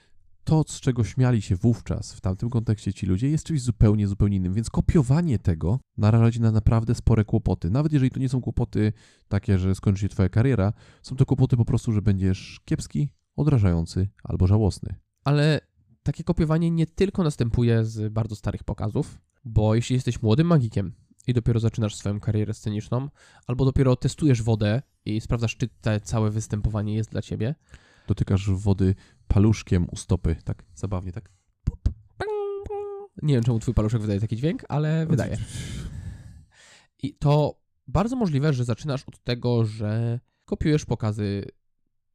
[0.47, 4.37] to, z czego śmiali się wówczas, w tamtym kontekście ci ludzie, jest czymś zupełnie, zupełnie
[4.37, 4.55] innym.
[4.55, 7.71] Więc kopiowanie tego naraża ci na naprawdę spore kłopoty.
[7.71, 8.93] Nawet jeżeli to nie są kłopoty
[9.29, 14.09] takie, że skończy się twoja kariera, są to kłopoty po prostu, że będziesz kiepski, odrażający
[14.25, 14.95] albo żałosny.
[15.25, 15.61] Ale
[16.03, 20.93] takie kopiowanie nie tylko następuje z bardzo starych pokazów, bo jeśli jesteś młodym magikiem
[21.27, 23.09] i dopiero zaczynasz swoją karierę sceniczną,
[23.47, 27.55] albo dopiero testujesz wodę i sprawdzasz, czy te całe występowanie jest dla ciebie,
[28.07, 28.95] Dotykasz wody
[29.29, 31.33] paluszkiem u stopy, tak zabawnie, tak?
[33.23, 35.37] Nie wiem, czemu twój paluszek wydaje taki dźwięk, ale wydaje.
[37.03, 41.45] I to bardzo możliwe, że zaczynasz od tego, że kopiujesz pokazy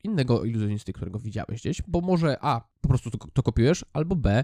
[0.04, 4.44] innego iluzjonisty, którego widziałeś gdzieś, bo może A, po prostu to, to kopiujesz, albo B,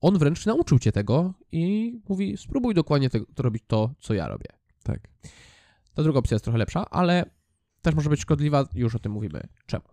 [0.00, 4.28] on wręcz nauczył cię tego i mówi, spróbuj dokładnie tego, to robić to, co ja
[4.28, 4.46] robię.
[4.82, 5.00] Tak.
[5.94, 7.24] Ta druga opcja jest trochę lepsza, ale
[7.82, 9.40] też może być szkodliwa, już o tym mówimy.
[9.66, 9.84] Czemu?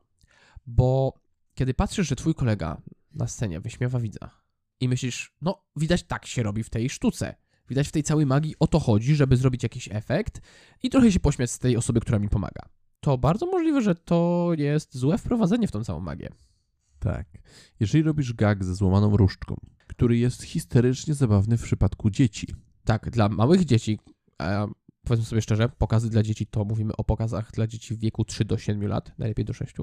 [0.67, 1.13] Bo
[1.61, 2.81] kiedy patrzysz, że twój kolega
[3.13, 4.29] na scenie wyśmiewa widza
[4.79, 7.35] i myślisz, no widać tak się robi w tej sztuce.
[7.69, 10.41] Widać w tej całej magii o to chodzi, żeby zrobić jakiś efekt
[10.83, 12.69] i trochę się pośmiać z tej osoby, która mi pomaga.
[12.99, 16.29] To bardzo możliwe, że to jest złe wprowadzenie w tą całą magię.
[16.99, 17.27] Tak.
[17.79, 19.55] Jeżeli robisz gag ze złamaną różdżką,
[19.87, 22.47] który jest histerycznie zabawny w przypadku dzieci,
[22.83, 23.99] Tak, dla małych dzieci,
[24.37, 24.67] a
[25.03, 28.45] powiedzmy sobie szczerze, pokazy dla dzieci to mówimy o pokazach dla dzieci w wieku 3
[28.45, 29.73] do 7 lat, najlepiej do 6,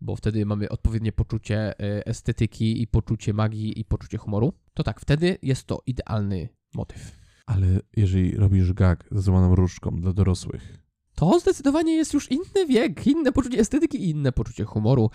[0.00, 4.52] bo wtedy mamy odpowiednie poczucie e, estetyki i poczucie magii i poczucie humoru.
[4.74, 7.20] To tak, wtedy jest to idealny motyw.
[7.46, 10.78] ale jeżeli robisz gag ze złamaną różdżką dla dorosłych,
[11.14, 15.10] To zdecydowanie jest już inny wiek, inne poczucie estetyki i inne poczucie humoru.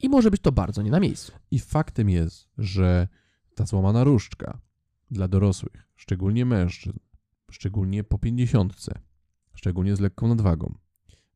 [0.00, 1.32] I może być to bardzo nie na miejscu.
[1.50, 3.08] I faktem jest, że
[3.54, 4.60] ta złamana różdżka
[5.10, 6.98] dla dorosłych, szczególnie mężczyzn,
[7.50, 8.98] szczególnie po pięćdziesiątce,
[9.54, 10.74] szczególnie z lekką nadwagą,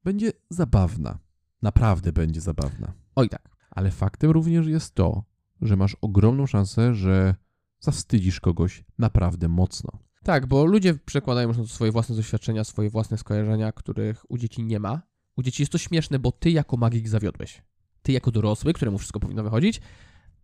[0.05, 1.19] będzie zabawna.
[1.63, 2.93] Naprawdę będzie zabawna.
[3.17, 3.49] Oj tak.
[3.71, 5.25] Ale faktem również jest to,
[5.63, 7.35] że masz ogromną szansę, że
[7.81, 9.91] zawstydzisz kogoś naprawdę mocno.
[10.25, 14.81] Tak, bo ludzie przekładają już swoje własne doświadczenia, swoje własne skojarzenia, których u dzieci nie
[14.81, 15.03] ma.
[15.37, 17.63] U dzieci jest to śmieszne, bo ty jako magik zawiodłeś.
[18.03, 19.81] Ty jako dorosły, któremu wszystko powinno wychodzić,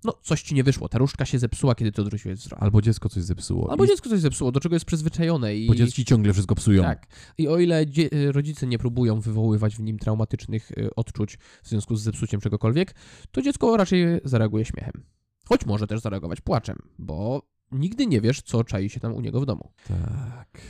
[0.05, 0.89] no coś ci nie wyszło.
[0.89, 2.63] Ta różdżka się zepsuła, kiedy ty odwróciłeś wzrok.
[2.63, 3.71] Albo dziecko coś zepsuło.
[3.71, 5.67] Albo I- dziecko coś zepsuło, do czego jest przyzwyczajone i...
[5.67, 6.83] Bo dzieci ciągle wszystko psują.
[6.83, 7.07] Tak.
[7.39, 11.69] I o ile dzie- y, rodzice nie próbują wywoływać w nim traumatycznych y, odczuć w
[11.69, 12.95] związku z zepsuciem czegokolwiek,
[13.33, 15.05] to dziecko raczej zareaguje śmiechem.
[15.49, 19.41] Choć może też zareagować płaczem, bo nigdy nie wiesz, co czai się tam u niego
[19.41, 19.71] w domu.
[19.89, 20.61] tak.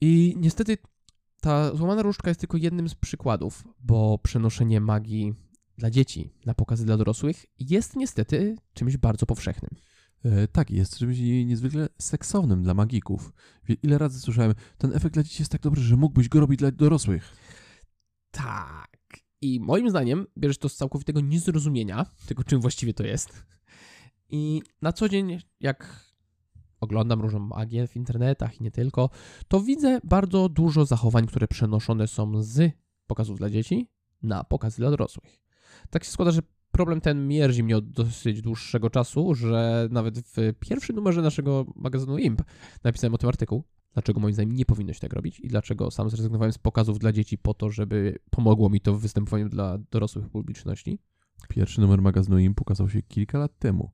[0.00, 0.78] I niestety
[1.40, 5.34] ta złamana różdżka jest tylko jednym z przykładów, bo przenoszenie magii
[5.82, 9.70] dla dzieci na pokazy dla dorosłych jest niestety czymś bardzo powszechnym.
[10.24, 13.32] E, tak, jest czymś niezwykle seksownym dla magików.
[13.82, 16.70] Ile razy słyszałem, ten efekt dla dzieci jest tak dobry, że mógłbyś go robić dla
[16.70, 17.36] dorosłych.
[18.30, 18.88] Tak.
[19.40, 23.46] I moim zdaniem bierzesz to z całkowitego niezrozumienia tego, czym właściwie to jest.
[24.28, 26.06] I na co dzień, jak
[26.80, 29.10] oglądam różną magię w internetach i nie tylko,
[29.48, 32.72] to widzę bardzo dużo zachowań, które przenoszone są z
[33.06, 33.88] pokazów dla dzieci
[34.22, 35.41] na pokazy dla dorosłych.
[35.90, 36.40] Tak się składa, że
[36.72, 42.18] problem ten mierzi mnie od dosyć dłuższego czasu, że nawet w pierwszym numerze naszego magazynu
[42.18, 42.42] IMP
[42.84, 43.64] napisałem o tym artykuł,
[43.94, 47.12] dlaczego moim zdaniem nie powinno się tak robić i dlaczego sam zrezygnowałem z pokazów dla
[47.12, 50.98] dzieci po to, żeby pomogło mi to w występowaniu dla dorosłych publiczności.
[51.48, 53.92] Pierwszy numer magazynu IMP ukazał się kilka lat temu,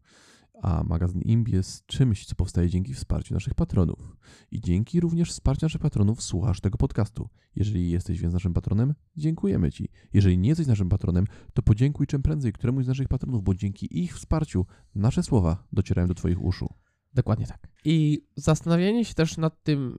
[0.62, 4.16] a magazyn IMP jest czymś, co powstaje dzięki wsparciu naszych patronów.
[4.51, 7.29] I dzięki również wsparciu naszych patronów słuchasz tego podcastu.
[7.57, 9.88] Jeżeli jesteś więc naszym patronem, dziękujemy Ci.
[10.12, 13.99] Jeżeli nie jesteś naszym patronem, to podziękuj czym prędzej któremuś z naszych patronów, bo dzięki
[14.03, 16.75] ich wsparciu nasze słowa docierają do Twoich uszu.
[17.14, 17.68] Dokładnie tak.
[17.85, 19.99] I zastanawianie się też nad tym,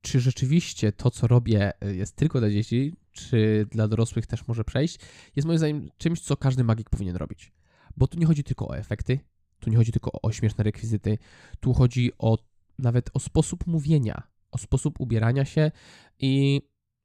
[0.00, 4.64] czy rzeczywiście to, co robię, y, jest tylko dla dzieci, czy dla dorosłych też może
[4.64, 4.98] przejść,
[5.36, 7.52] jest moim zdaniem czymś, co każdy magik powinien robić.
[7.96, 9.18] Bo tu nie chodzi tylko o efekty,
[9.62, 11.18] tu nie chodzi tylko o śmieszne rekwizyty,
[11.60, 12.38] tu chodzi o
[12.78, 15.70] nawet o sposób mówienia, o sposób ubierania się
[16.18, 16.62] i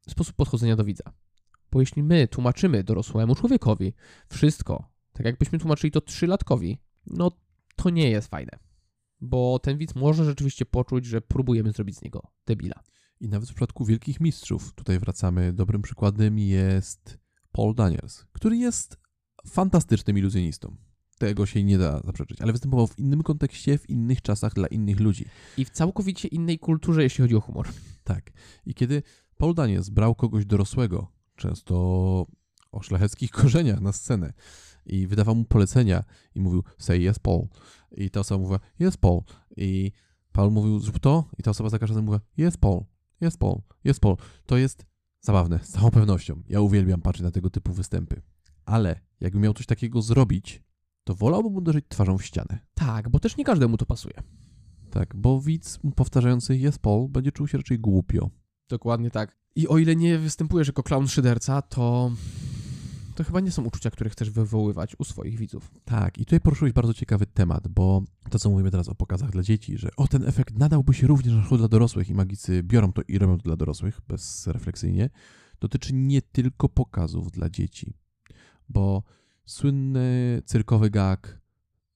[0.09, 1.03] sposób podchodzenia do widza.
[1.71, 3.93] Bo jeśli my tłumaczymy dorosłemu człowiekowi
[4.29, 7.31] wszystko, tak jakbyśmy tłumaczyli to trzylatkowi, no
[7.75, 8.59] to nie jest fajne
[9.21, 12.83] bo ten widz może rzeczywiście poczuć, że próbujemy zrobić z niego debila.
[13.19, 17.17] I nawet w przypadku wielkich mistrzów, tutaj wracamy, dobrym przykładem jest
[17.51, 18.97] Paul Daniels, który jest
[19.47, 20.75] fantastycznym iluzjonistą.
[21.17, 24.99] Tego się nie da zaprzeczyć, ale występował w innym kontekście, w innych czasach, dla innych
[24.99, 25.25] ludzi.
[25.57, 27.67] I w całkowicie innej kulturze, jeśli chodzi o humor.
[28.03, 28.31] Tak.
[28.65, 29.03] I kiedy
[29.37, 31.75] Paul Daniels brał kogoś dorosłego, często
[32.71, 34.33] o szlacheckich korzeniach na scenę
[34.85, 36.03] i wydawał mu polecenia
[36.35, 37.47] i mówił say yes Paul
[37.91, 39.21] i ta osoba mówiła yes Paul
[39.57, 39.91] i
[40.31, 42.83] Paul mówił zrób to i ta osoba za każdym razem mówiła yes Paul,
[43.25, 44.15] yes Paul, yes Paul.
[44.45, 44.85] To jest
[45.21, 46.43] zabawne, z całą pewnością.
[46.49, 48.21] Ja uwielbiam patrzeć na tego typu występy.
[48.65, 50.63] Ale jakby miał coś takiego zrobić,
[51.07, 52.59] to wolałbym uderzyć twarzą w ścianę.
[52.73, 54.13] Tak, bo też nie każdemu to pasuje.
[54.91, 58.29] Tak, bo widz powtarzający yes Paul będzie czuł się raczej głupio.
[58.69, 59.37] Dokładnie tak.
[59.55, 62.11] I o ile nie występujesz jako clown szyderca, to
[63.15, 65.71] to chyba nie są uczucia, które chcesz wywoływać u swoich widzów.
[65.85, 69.43] Tak, i tutaj poruszyłeś bardzo ciekawy temat, bo to, co mówimy teraz o pokazach dla
[69.43, 73.01] dzieci, że o, ten efekt nadałby się również na dla dorosłych i magicy biorą to
[73.07, 75.09] i robią to dla dorosłych, bezrefleksyjnie,
[75.59, 77.93] dotyczy nie tylko pokazów dla dzieci,
[78.69, 79.03] bo
[79.47, 81.41] słynny cyrkowy gag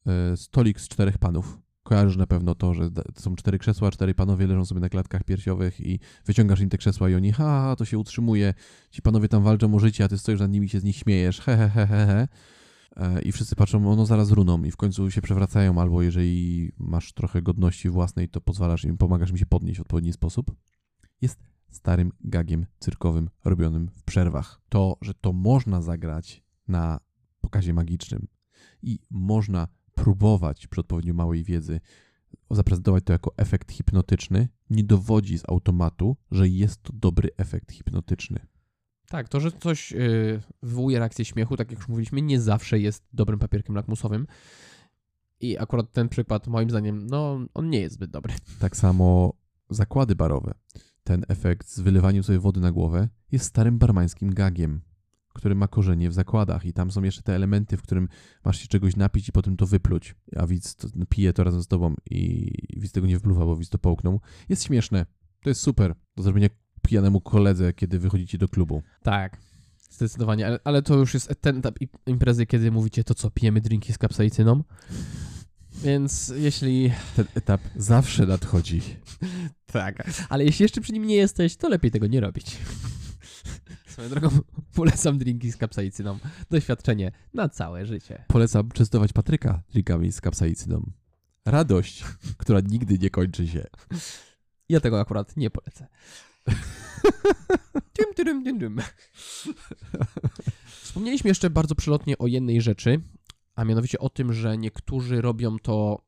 [0.07, 4.47] e, stolik z czterech panów, kojarzysz na pewno to, że są cztery krzesła, cztery panowie
[4.47, 7.85] leżą sobie na klatkach piersiowych i wyciągasz im te krzesła i oni, ha, ha to
[7.85, 8.53] się utrzymuje,
[8.91, 10.95] ci panowie tam walczą o życie, a ty stoisz nad nimi i się z nich
[10.95, 12.27] śmiejesz, he, he, he, he, he.
[12.95, 17.13] E, I wszyscy patrzą, ono zaraz runą i w końcu się przewracają, albo jeżeli masz
[17.13, 20.55] trochę godności własnej, to pozwalasz im, pomagasz im się podnieść w odpowiedni sposób.
[21.21, 24.61] Jest starym gagiem cyrkowym robionym w przerwach.
[24.69, 26.99] To, że to można zagrać na
[27.41, 28.27] pokazie magicznym
[28.83, 31.79] i można próbować przy odpowiednio małej wiedzy
[32.51, 38.39] zaprezentować to jako efekt hipnotyczny, nie dowodzi z automatu, że jest to dobry efekt hipnotyczny.
[39.07, 43.03] Tak, to, że coś yy, wywołuje reakcję śmiechu, tak jak już mówiliśmy, nie zawsze jest
[43.13, 44.27] dobrym papierkiem lakmusowym.
[45.39, 48.33] I akurat ten przykład, moim zdaniem, no, on nie jest zbyt dobry.
[48.59, 49.33] Tak samo
[49.69, 50.53] zakłady barowe.
[51.03, 54.81] Ten efekt z wylewaniem sobie wody na głowę jest starym barmańskim gagiem
[55.33, 58.07] który ma korzenie w zakładach i tam są jeszcze te elementy, w którym
[58.45, 61.67] masz się czegoś napić i potem to wypluć, a widz to, pije to razem z
[61.67, 64.21] tobą i widz tego nie wypluwa, bo widz to połknął.
[64.49, 65.05] Jest śmieszne.
[65.43, 66.47] To jest super do zrobienia
[66.81, 68.81] pijanemu koledze, kiedy wychodzicie do klubu.
[69.03, 69.37] Tak.
[69.89, 73.93] Zdecydowanie, ale, ale to już jest ten etap imprezy, kiedy mówicie to co, pijemy drinki
[73.93, 74.63] z kapsaicyną.
[75.83, 76.91] Więc jeśli...
[77.15, 78.81] Ten etap zawsze nadchodzi.
[79.65, 82.57] tak, ale jeśli jeszcze przy nim nie jesteś, to lepiej tego nie robić.
[83.87, 84.29] Swoją drogą
[84.75, 86.19] polecam drinki z kapsaicyną.
[86.49, 88.23] Doświadczenie na całe życie.
[88.27, 90.91] Polecam częstować Patryka drinkami z kapsaicyną.
[91.45, 92.03] Radość,
[92.37, 93.67] która nigdy nie kończy się.
[94.69, 95.87] Ja tego akurat nie polecę.
[97.97, 98.81] Dym, dym, dym, dym.
[100.65, 103.01] Wspomnieliśmy jeszcze bardzo przelotnie o jednej rzeczy,
[103.55, 106.05] a mianowicie o tym, że niektórzy robią to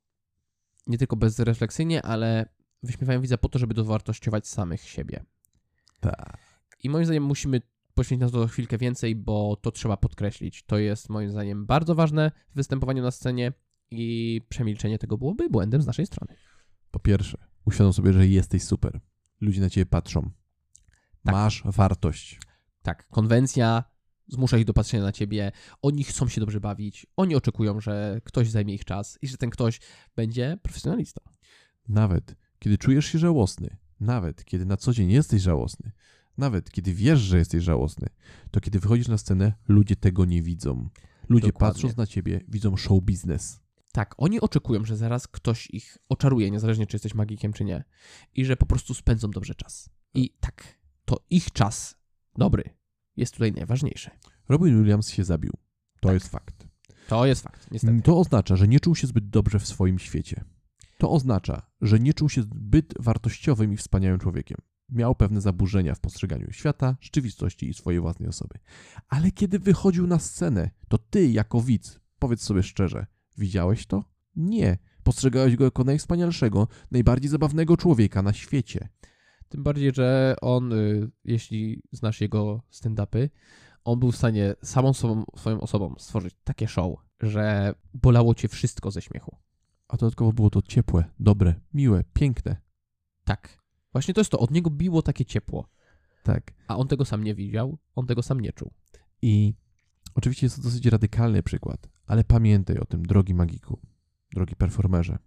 [0.87, 2.49] nie tylko bezrefleksyjnie, ale
[2.83, 5.25] wyśmiewają widza po to, żeby dowartościować samych siebie.
[5.99, 6.37] Tak.
[6.83, 7.61] I moim zdaniem musimy
[7.93, 10.63] poświęcić na to chwilkę więcej, bo to trzeba podkreślić.
[10.63, 13.53] To jest moim zdaniem bardzo ważne w występowaniu na scenie
[13.91, 16.35] i przemilczenie tego byłoby błędem z naszej strony.
[16.91, 18.99] Po pierwsze, uświadom sobie, że jesteś super.
[19.41, 20.31] Ludzie na ciebie patrzą.
[21.23, 21.35] Tak.
[21.35, 22.39] Masz wartość.
[22.81, 23.83] Tak, konwencja
[24.27, 25.51] zmusza ich do patrzenia na ciebie.
[25.81, 27.07] Oni chcą się dobrze bawić.
[27.17, 29.79] Oni oczekują, że ktoś zajmie ich czas i że ten ktoś
[30.15, 31.21] będzie profesjonalistą.
[31.87, 35.91] Nawet kiedy czujesz się żałosny, nawet kiedy na co dzień jesteś żałosny,
[36.37, 38.07] nawet kiedy wiesz, że jesteś żałosny,
[38.51, 40.89] to kiedy wychodzisz na scenę, ludzie tego nie widzą.
[41.29, 41.73] Ludzie Dokładnie.
[41.73, 43.63] patrząc na ciebie, widzą show biznes.
[43.91, 47.83] Tak, oni oczekują, że zaraz ktoś ich oczaruje, niezależnie czy jesteś magikiem, czy nie.
[48.35, 49.89] I że po prostu spędzą dobrze czas.
[50.13, 51.95] I tak, to ich czas
[52.35, 52.63] dobry
[53.17, 54.09] jest tutaj najważniejszy.
[54.49, 55.51] Robin Williams się zabił.
[56.01, 56.13] To tak.
[56.13, 56.67] jest fakt.
[57.07, 58.01] To jest fakt, niestety.
[58.01, 60.43] To oznacza, że nie czuł się zbyt dobrze w swoim świecie.
[60.97, 64.57] To oznacza, że nie czuł się zbyt wartościowym i wspaniałym człowiekiem
[64.89, 68.59] miał pewne zaburzenia w postrzeganiu świata, rzeczywistości i swojej własnej osoby.
[69.09, 73.05] Ale kiedy wychodził na scenę, to ty, jako widz, powiedz sobie szczerze,
[73.37, 74.03] widziałeś to?
[74.35, 74.77] Nie.
[75.03, 78.89] Postrzegałeś go jako najwspanialszego, najbardziej zabawnego człowieka na świecie.
[79.49, 83.29] Tym bardziej, że on, y, jeśli znasz jego stand-upy,
[83.83, 88.91] on był w stanie samą sobą, swoją osobą stworzyć takie show, że bolało cię wszystko
[88.91, 89.37] ze śmiechu.
[89.87, 92.55] A dodatkowo było to ciepłe, dobre, miłe, piękne.
[93.23, 93.62] Tak.
[93.93, 95.69] Właśnie to jest to, od niego biło takie ciepło.
[96.23, 96.53] Tak.
[96.67, 98.71] A on tego sam nie widział, on tego sam nie czuł.
[99.21, 99.53] I
[100.15, 103.79] oczywiście jest to dosyć radykalny przykład, ale pamiętaj o tym, drogi magiku,
[104.33, 105.17] drogi performerze,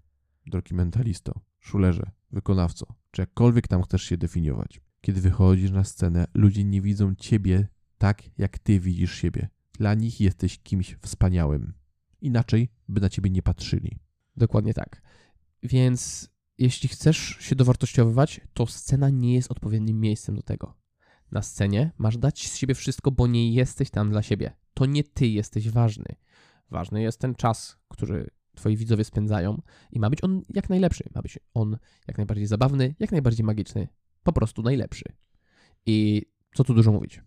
[0.46, 4.80] drogi mentalisto, szulerze, wykonawco, czy jakkolwiek tam chcesz się definiować.
[5.00, 9.48] Kiedy wychodzisz na scenę, ludzie nie widzą ciebie tak, jak ty widzisz siebie.
[9.72, 11.74] Dla nich jesteś kimś wspaniałym.
[12.20, 13.98] Inaczej by na ciebie nie patrzyli.
[14.36, 15.02] Dokładnie tak.
[15.62, 20.74] Więc jeśli chcesz się dowartościowywać, to scena nie jest odpowiednim miejscem do tego.
[21.32, 24.52] Na scenie masz dać z siebie wszystko, bo nie jesteś tam dla siebie.
[24.74, 26.16] To nie ty jesteś ważny.
[26.70, 31.04] Ważny jest ten czas, który twoi widzowie spędzają i ma być on jak najlepszy.
[31.14, 31.78] Ma być on
[32.08, 33.88] jak najbardziej zabawny, jak najbardziej magiczny.
[34.22, 35.04] Po prostu najlepszy.
[35.86, 36.22] I
[36.54, 37.22] co tu dużo mówić?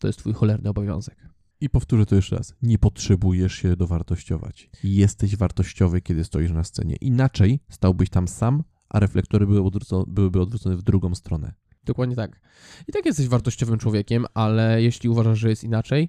[0.00, 1.28] To jest twój cholerny obowiązek.
[1.60, 2.54] I powtórzę to jeszcze raz.
[2.62, 4.70] Nie potrzebujesz się dowartościować.
[4.84, 6.96] Jesteś wartościowy, kiedy stoisz na scenie.
[6.96, 8.62] Inaczej stałbyś tam sam,
[8.92, 11.52] a reflektory były odwrócone, byłyby odwrócone w drugą stronę.
[11.84, 12.40] Dokładnie tak.
[12.88, 16.08] I tak jesteś wartościowym człowiekiem, ale jeśli uważasz, że jest inaczej,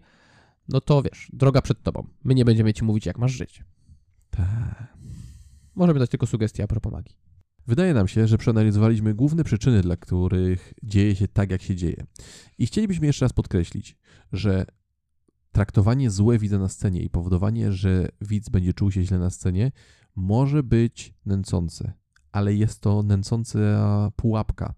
[0.70, 2.08] no to wiesz, droga przed tobą.
[2.24, 3.64] My nie będziemy ci mówić, jak masz żyć.
[4.30, 4.98] Tak.
[5.76, 7.16] Możemy dać tylko sugestie a propos magii.
[7.68, 12.06] Wydaje nam się, że przeanalizowaliśmy główne przyczyny, dla których dzieje się tak, jak się dzieje.
[12.58, 13.98] I chcielibyśmy jeszcze raz podkreślić,
[14.34, 14.66] że
[15.52, 19.72] traktowanie złe widza na scenie i powodowanie, że widz będzie czuł się źle na scenie,
[20.16, 21.94] może być nęcące,
[22.34, 23.60] ale jest to nęcąca
[24.16, 24.74] pułapka.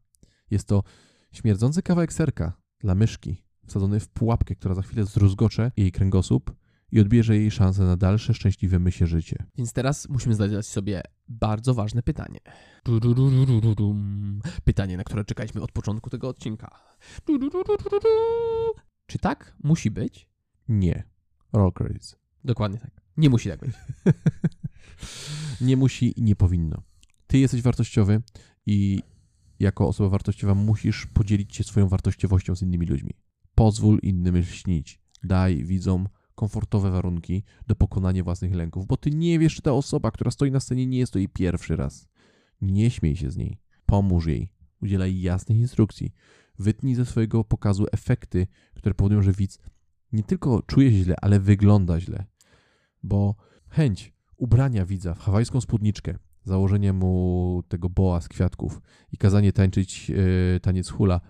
[0.52, 0.84] Jest to
[1.32, 6.56] śmierdzący kawałek serka dla myszki, wsadzony w pułapkę, która za chwilę zdruzgocze jej kręgosłup
[6.92, 9.46] i odbierze jej szansę na dalsze szczęśliwe mysie życie.
[9.58, 12.40] Więc teraz musimy zadać sobie bardzo ważne pytanie.
[14.64, 16.80] Pytanie, na które czekaliśmy od początku tego odcinka.
[19.06, 20.30] Czy tak musi być?
[20.68, 21.04] Nie.
[21.54, 22.16] Roll credits.
[22.44, 23.02] Dokładnie tak.
[23.18, 23.76] Nie musi tak być.
[25.62, 26.84] Nie musi i nie powinno.
[27.28, 28.22] Ty jesteś wartościowy
[28.66, 29.00] i
[29.60, 33.14] jako osoba wartościowa musisz podzielić się swoją wartościowością z innymi ludźmi.
[33.56, 35.02] Pozwól innym śnić.
[35.24, 40.12] Daj widzom komfortowe warunki do pokonania własnych lęków, bo ty nie wiesz, czy ta osoba,
[40.12, 42.08] która stoi na scenie, nie jest to jej pierwszy raz.
[42.62, 43.60] Nie śmiej się z niej.
[43.86, 44.52] Pomóż jej.
[44.82, 46.14] Udzielaj jasnych instrukcji.
[46.60, 49.60] Wytnij ze swojego pokazu efekty, które powodują, że widz
[50.12, 52.26] nie tylko czuje się źle, ale wygląda źle.
[53.04, 53.36] Bo
[53.70, 58.82] chęć ubrania widza w hawajską spódniczkę, założenie mu tego boa z kwiatków
[59.12, 61.22] i kazanie tańczyć e, taniec hula.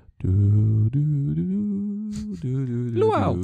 [2.91, 3.37] Luau.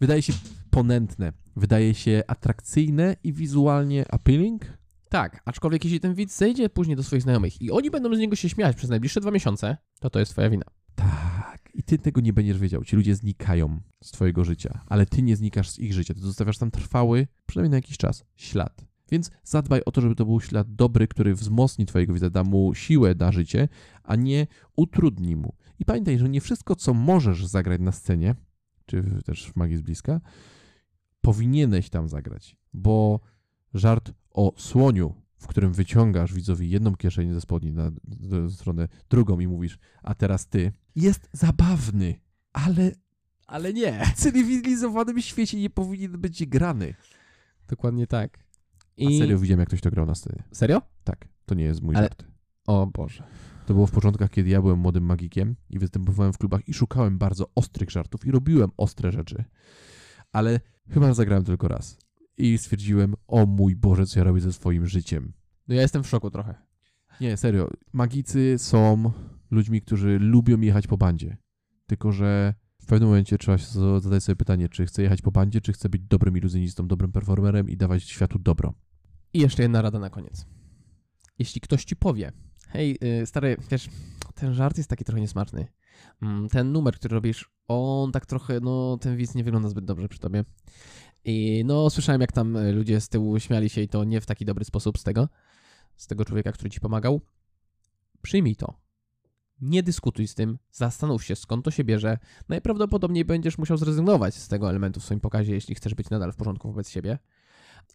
[0.00, 0.32] Wydaje się
[0.70, 4.78] ponętne, wydaje się atrakcyjne i wizualnie appealing.
[5.08, 8.36] Tak, aczkolwiek jeśli ten widz zejdzie później do swoich znajomych i oni będą z niego
[8.36, 10.64] się śmiać przez najbliższe dwa miesiące, to to jest twoja wina.
[10.94, 11.58] Tak.
[11.78, 12.84] I ty tego nie będziesz wiedział.
[12.84, 16.14] Ci ludzie znikają z twojego życia, ale ty nie znikasz z ich życia.
[16.14, 18.87] Ty zostawiasz tam trwały, przynajmniej na jakiś czas, ślad.
[19.10, 22.74] Więc zadbaj o to, żeby to był ślad dobry, który wzmocni twojego widza, da mu
[22.74, 23.68] siłę na życie,
[24.02, 24.46] a nie
[24.76, 25.54] utrudni mu.
[25.78, 28.34] I pamiętaj, że nie wszystko, co możesz zagrać na scenie,
[28.86, 30.20] czy też w Magii z Bliska,
[31.20, 33.20] powinieneś tam zagrać, bo
[33.74, 37.90] żart o słoniu, w którym wyciągasz widzowi jedną kieszeń ze spodni na
[38.50, 42.20] stronę drugą i mówisz, a teraz ty, jest zabawny,
[42.52, 42.92] ale
[43.46, 44.04] Ale nie.
[44.06, 46.94] w cywilizowanym świecie nie powinien być grany.
[47.68, 48.47] Dokładnie tak.
[49.06, 49.18] A I...
[49.18, 50.42] serio widziałem, jak ktoś to grał na scenie.
[50.52, 50.82] Serio?
[51.04, 52.24] Tak, to nie jest mój Ale- żart.
[52.66, 53.24] O Boże.
[53.66, 57.18] To było w początkach, kiedy ja byłem młodym magikiem i występowałem w klubach i szukałem
[57.18, 59.44] bardzo ostrych żartów i robiłem ostre rzeczy.
[60.32, 61.98] Ale chyba zagrałem tylko raz.
[62.38, 65.32] I stwierdziłem, o mój Boże, co ja robię ze swoim życiem.
[65.68, 66.54] No ja jestem w szoku trochę.
[67.20, 67.70] Nie, serio.
[67.92, 69.12] Magicy są
[69.50, 71.36] ludźmi, którzy lubią jechać po bandzie.
[71.86, 73.58] Tylko, że w pewnym momencie trzeba
[74.00, 77.68] zadać sobie pytanie, czy chcę jechać po bandzie, czy chcę być dobrym iluzjonistą, dobrym performerem
[77.68, 78.74] i dawać światu dobro.
[79.32, 80.46] I jeszcze jedna rada na koniec.
[81.38, 82.32] Jeśli ktoś ci powie,
[82.68, 83.88] hej, y, stary, wiesz,
[84.34, 85.66] ten żart jest taki trochę niesmaczny.
[86.22, 90.08] Mm, Ten numer, który robisz, on tak trochę, no, ten widz nie wygląda zbyt dobrze
[90.08, 90.44] przy tobie.
[91.24, 94.26] I no, słyszałem, jak tam y, ludzie z tyłu śmiali się i to nie w
[94.26, 95.28] taki dobry sposób z tego,
[95.96, 97.20] z tego człowieka, który ci pomagał.
[98.22, 98.74] Przyjmij to.
[99.60, 102.18] Nie dyskutuj z tym, zastanów się, skąd to się bierze.
[102.48, 106.36] Najprawdopodobniej będziesz musiał zrezygnować z tego elementu w swoim pokazie, jeśli chcesz być nadal w
[106.36, 107.18] porządku wobec siebie.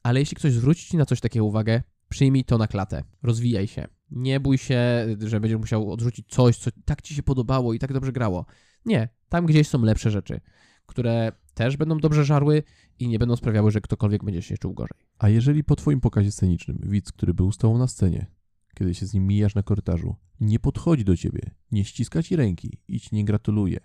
[0.04, 3.04] Ale jeśli ktoś zwróci ci na coś takiego uwagę, przyjmij to na klatę.
[3.24, 3.88] Rozwijaj się.
[4.12, 4.80] Nie bój się,
[5.20, 8.46] że będziesz musiał odrzucić coś, co tak ci się podobało i tak dobrze grało.
[8.86, 10.40] Nie, tam gdzieś są lepsze rzeczy,
[10.86, 12.64] które też będą dobrze żarły
[13.00, 14.98] i nie będą sprawiały, że ktokolwiek będzie się czuł gorzej.
[15.20, 18.28] A jeżeli po twoim pokazie scenicznym widz, który był z tobą na scenie,
[18.76, 22.78] kiedy się z nim mijasz na korytarzu, nie podchodzi do ciebie, nie ściska ci ręki
[22.88, 23.80] i ci nie gratuluje,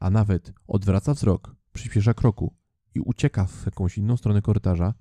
[0.00, 2.54] a nawet odwraca wzrok, przyspiesza kroku
[2.96, 4.94] i ucieka w jakąś inną stronę korytarza,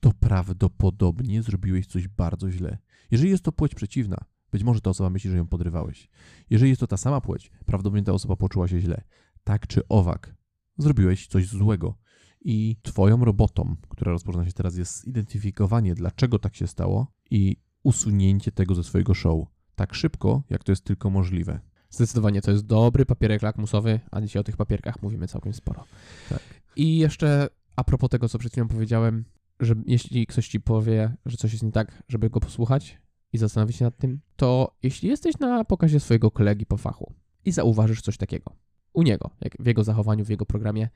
[0.00, 2.78] to prawdopodobnie zrobiłeś coś bardzo źle.
[3.10, 4.16] Jeżeli jest to płeć przeciwna,
[4.52, 6.08] być może ta osoba myśli, że ją podrywałeś.
[6.50, 9.04] Jeżeli jest to ta sama płeć, prawdopodobnie ta osoba poczuła się źle.
[9.44, 10.36] Tak czy owak,
[10.78, 11.98] zrobiłeś coś złego.
[12.40, 18.52] I twoją robotą, która rozpoczyna się teraz, jest zidentyfikowanie, dlaczego tak się stało i usunięcie
[18.52, 19.48] tego ze swojego show.
[19.74, 21.60] Tak szybko, jak to jest tylko możliwe.
[21.90, 25.84] Zdecydowanie to jest dobry papierek lakmusowy, a dzisiaj o tych papierkach mówimy całkiem sporo.
[26.28, 26.40] Tak.
[26.76, 29.24] I jeszcze a propos tego, co przed chwilą powiedziałem,
[29.60, 32.98] że jeśli ktoś ci powie, że coś jest nie tak, żeby go posłuchać
[33.32, 37.14] i zastanowić się nad tym, to jeśli jesteś na pokazie swojego kolegi po fachu
[37.44, 38.56] i zauważysz coś takiego
[38.92, 40.88] u niego, jak w jego zachowaniu, w jego programie,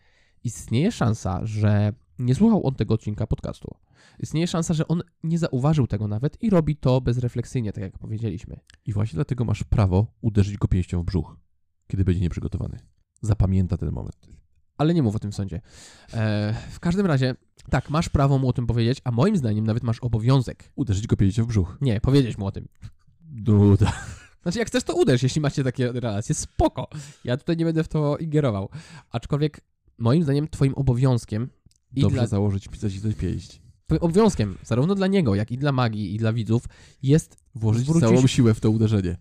[0.45, 3.75] istnieje szansa, że nie słuchał on tego odcinka podcastu.
[4.19, 8.61] Istnieje szansa, że on nie zauważył tego nawet i robi to bezrefleksyjnie, tak jak powiedzieliśmy.
[8.87, 11.37] I właśnie dlatego masz prawo uderzyć go pięścią w brzuch,
[11.87, 12.79] kiedy będzie nieprzygotowany.
[13.23, 14.29] Zapamięta ten moment.
[14.79, 15.61] Ale nie mów o tym w sądzie.
[16.15, 17.35] E, w każdym razie,
[17.71, 20.73] tak, masz prawo mu o tym powiedzieć, a moim zdaniem nawet masz obowiązek.
[20.75, 21.79] Uderzyć go pięścią w brzuch.
[21.81, 22.69] Nie, powiedzieć mu o tym.
[23.21, 23.93] Duda.
[24.43, 26.35] Znaczy, jak chcesz, to uderz, jeśli macie takie relacje.
[26.35, 26.89] Spoko.
[27.25, 28.69] Ja tutaj nie będę w to ingerował.
[29.11, 29.61] Aczkolwiek,
[29.99, 31.49] moim zdaniem, twoim obowiązkiem
[31.97, 33.14] i Dobrze dla, założyć, pisać i coś
[33.86, 36.64] twoim obowiązkiem, zarówno dla niego, jak i dla magii, i dla widzów,
[37.03, 39.16] jest Włożyć Zwrócić- całą siłę w to uderzenie.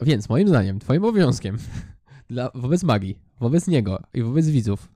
[0.00, 1.58] Więc moim zdaniem, twoim obowiązkiem
[2.30, 4.88] dla, wobec magii, wobec niego i wobec widzów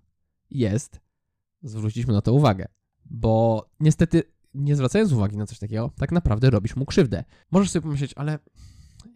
[0.51, 1.01] jest
[1.63, 2.67] zwrócić mu na to uwagę.
[3.05, 4.23] Bo niestety,
[4.55, 7.25] nie zwracając uwagi na coś takiego, tak naprawdę robisz mu krzywdę.
[7.51, 8.39] Możesz sobie pomyśleć, ale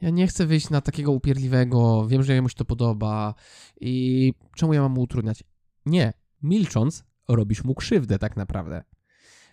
[0.01, 3.34] ja nie chcę wyjść na takiego upierdliwego, wiem, że jemu się to podoba
[3.80, 5.45] i czemu ja mam mu utrudniać?
[5.87, 6.12] Nie.
[6.43, 8.85] Milcząc, robisz mu krzywdę tak naprawdę.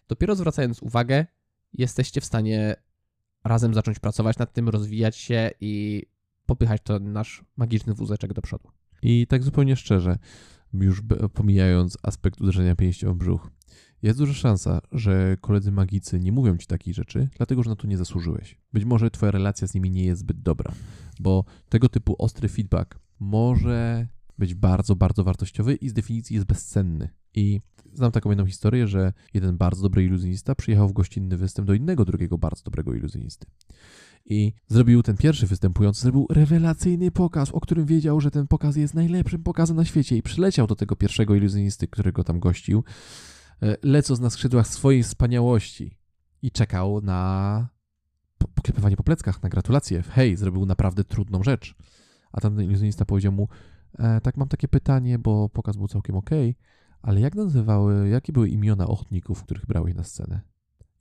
[0.08, 1.26] Dopiero zwracając uwagę,
[1.74, 2.76] jesteście w stanie
[3.44, 6.04] razem zacząć pracować nad tym, rozwijać się i
[6.46, 8.70] popychać ten nasz magiczny wózeczek do przodu.
[9.02, 10.18] I tak zupełnie szczerze,
[10.74, 11.02] już
[11.34, 13.50] pomijając aspekt uderzenia pięścią w brzuch,
[14.02, 17.88] jest duża szansa, że koledzy magicy nie mówią ci takich rzeczy, dlatego że na to
[17.88, 18.58] nie zasłużyłeś.
[18.74, 20.74] Być może twoja relacja z nimi nie jest zbyt dobra,
[21.20, 24.08] bo tego typu ostry feedback może
[24.38, 27.10] być bardzo, bardzo wartościowy i z definicji jest bezcenny.
[27.34, 27.60] I
[27.94, 32.06] znam taką jedną historię, że jeden bardzo dobry iluzjonista przyjechał w gościnny występ do innego
[32.06, 33.48] drugiego bardzo dobrego iluzjonisty.
[34.26, 38.94] I zrobił ten pierwszy występujący, zrobił rewelacyjny pokaz, o którym wiedział, że ten pokaz jest
[38.94, 40.18] najlepszym pokazem na świecie.
[40.18, 42.84] I przyleciał do tego pierwszego iluzjonisty, którego tam gościł,
[43.62, 45.98] e, lecąc na skrzydłach swojej wspaniałości.
[46.42, 47.70] I czekał na
[48.38, 50.02] po- poklepywanie po pleckach, na gratulacje.
[50.02, 51.76] Hej, zrobił naprawdę trudną rzecz.
[52.32, 53.48] A tamten iluzjonista powiedział mu,
[54.24, 56.56] tak mam takie pytanie, bo pokaz był całkiem okej,
[57.02, 60.42] ale jak nazywały, jakie były imiona ochotników, których brałeś na scenę?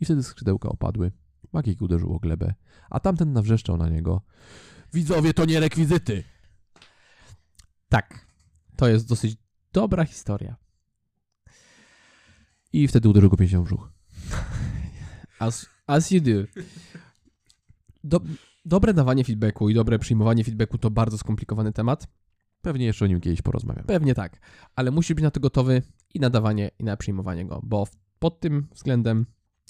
[0.00, 1.12] I wtedy skrzydełka opadły.
[1.52, 2.54] Magik uderzył o glebę,
[2.90, 4.22] a tamten nawrzeszczał na niego.
[4.92, 6.24] Widzowie, to nie rekwizyty!
[7.88, 8.26] Tak.
[8.76, 9.36] To jest dosyć
[9.72, 10.56] dobra historia.
[12.72, 13.92] I wtedy uderzył go pięścią w brzuch.
[15.38, 16.30] As, as you do.
[18.04, 18.20] do.
[18.64, 22.08] Dobre dawanie feedbacku i dobre przyjmowanie feedbacku to bardzo skomplikowany temat.
[22.62, 23.86] Pewnie jeszcze o nim kiedyś porozmawiamy.
[23.86, 24.40] Pewnie tak.
[24.76, 25.82] Ale musisz być na to gotowy
[26.14, 29.26] i na dawanie, i na przyjmowanie go, bo w- pod tym względem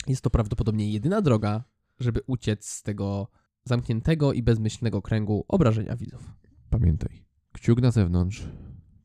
[0.06, 1.64] jest to prawdopodobnie jedyna droga,
[2.00, 3.28] żeby uciec z tego
[3.64, 6.32] zamkniętego i bezmyślnego kręgu obrażenia widzów.
[6.70, 8.42] Pamiętaj, kciuk na zewnątrz,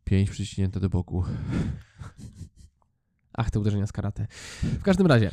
[0.03, 1.23] pięć przyciśnięte do boku.
[3.33, 4.27] Ach, te uderzenia z karate.
[4.63, 5.31] W każdym razie,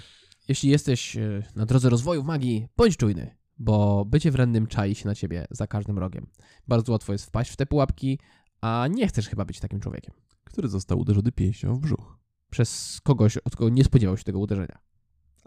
[0.48, 5.14] jeśli jesteś e, na drodze rozwoju magii, bądź czujny, bo bycie wrednym czai się na
[5.14, 6.26] ciebie za każdym rogiem.
[6.68, 8.18] Bardzo łatwo jest wpaść w te pułapki,
[8.64, 10.14] a nie chcesz chyba być takim człowiekiem.
[10.44, 12.18] Który został uderzony pięścią w brzuch.
[12.50, 14.78] Przez kogoś, od kogo nie spodziewał się tego uderzenia.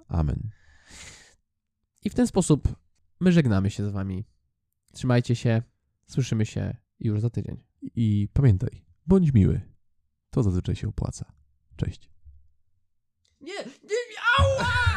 [0.07, 0.49] Amen.
[2.03, 2.75] I w ten sposób
[3.19, 4.25] my żegnamy się z wami.
[4.93, 5.61] Trzymajcie się,
[6.07, 7.63] słyszymy się już za tydzień.
[7.81, 9.61] I pamiętaj, bądź miły.
[10.29, 11.33] To zazwyczaj się opłaca.
[11.75, 12.11] Cześć.
[13.41, 13.97] Nie, nie,
[14.39, 14.96] ała!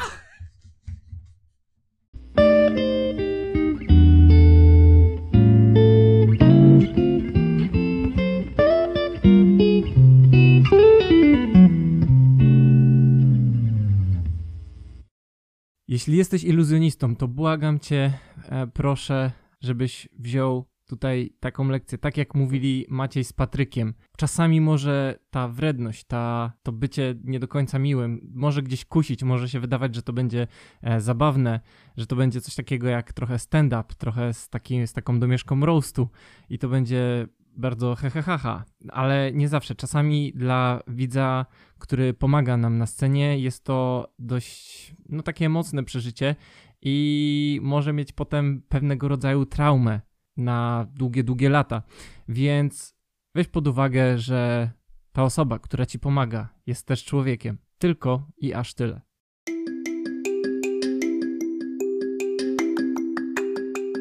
[15.91, 18.19] Jeśli jesteś iluzjonistą, to błagam cię,
[18.49, 23.95] e, proszę, żebyś wziął tutaj taką lekcję, tak jak mówili Maciej z Patrykiem.
[24.17, 29.49] Czasami może ta wredność, ta, to bycie nie do końca miłym, może gdzieś kusić, może
[29.49, 30.47] się wydawać, że to będzie
[30.83, 31.61] e, zabawne,
[31.97, 36.09] że to będzie coś takiego jak trochę stand-up, trochę z, takim, z taką domieszką roastu
[36.49, 37.27] i to będzie
[37.61, 39.75] bardzo hehehaha, ale nie zawsze.
[39.75, 41.47] Czasami dla widza
[41.81, 43.39] który pomaga nam na scenie.
[43.39, 46.37] Jest to dość, no takie mocne przeżycie
[46.83, 50.01] i może mieć potem pewnego rodzaju traumę
[50.37, 51.83] na długie, długie lata.
[52.29, 52.97] Więc
[53.35, 54.71] weź pod uwagę, że
[55.13, 57.59] ta osoba, która ci pomaga, jest też człowiekiem.
[57.79, 59.01] Tylko i aż tyle.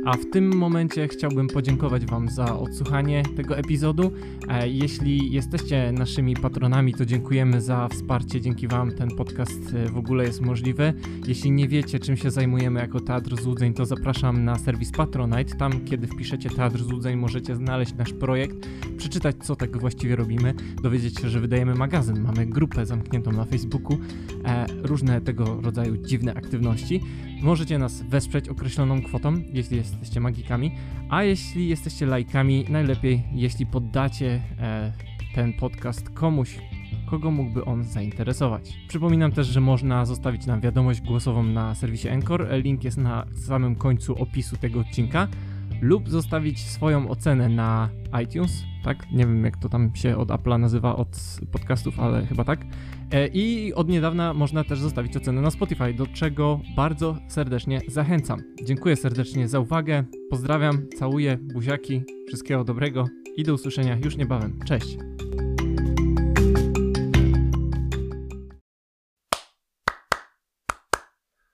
[0.06, 4.12] A w tym momencie chciałbym podziękować Wam za odsłuchanie tego epizodu.
[4.50, 8.41] E, Jeśli jesteście naszymi patronami, to dziękujemy za wsparcie.
[8.41, 10.93] Dzięki Wam ten podcast e, w ogóle jest możliwy.
[11.28, 15.56] Jeśli nie wiecie, czym się zajmujemy jako Teatr Złudzeń, to zapraszam na serwis Patronite.
[15.56, 21.20] Tam, kiedy wpiszecie Teatr Złudzeń, możecie znaleźć nasz projekt, przeczytać, co tak właściwie robimy, dowiedzieć
[21.20, 23.97] się, że wydajemy magazyn, mamy grupę zamkniętą na Facebooku,
[24.45, 27.02] e, różne tego rodzaju dziwne aktywności.
[27.42, 30.72] Możecie nas wesprzeć określoną kwotą, jeśli jesteście magikami,
[31.10, 34.94] a jeśli jesteście lajkami, najlepiej, jeśli poddacie e,
[35.36, 36.60] ten podcast komuś,
[37.10, 38.74] kogo mógłby on zainteresować.
[38.88, 42.62] Przypominam też, że można zostawić nam wiadomość głosową na serwisie Encore.
[42.62, 45.28] Link jest na samym końcu opisu tego odcinka.
[45.82, 47.89] Lub zostawić swoją ocenę na
[48.23, 49.11] iTunes, tak?
[49.11, 51.17] Nie wiem jak to tam się od Apple'a nazywa, od
[51.51, 52.65] podcastów, ale chyba tak.
[53.11, 58.39] E, I od niedawna można też zostawić ocenę na Spotify, do czego bardzo serdecznie zachęcam.
[58.63, 63.05] Dziękuję serdecznie za uwagę, pozdrawiam, całuję, buziaki, wszystkiego dobrego
[63.38, 64.59] i do usłyszenia już niebawem.
[64.65, 64.97] Cześć!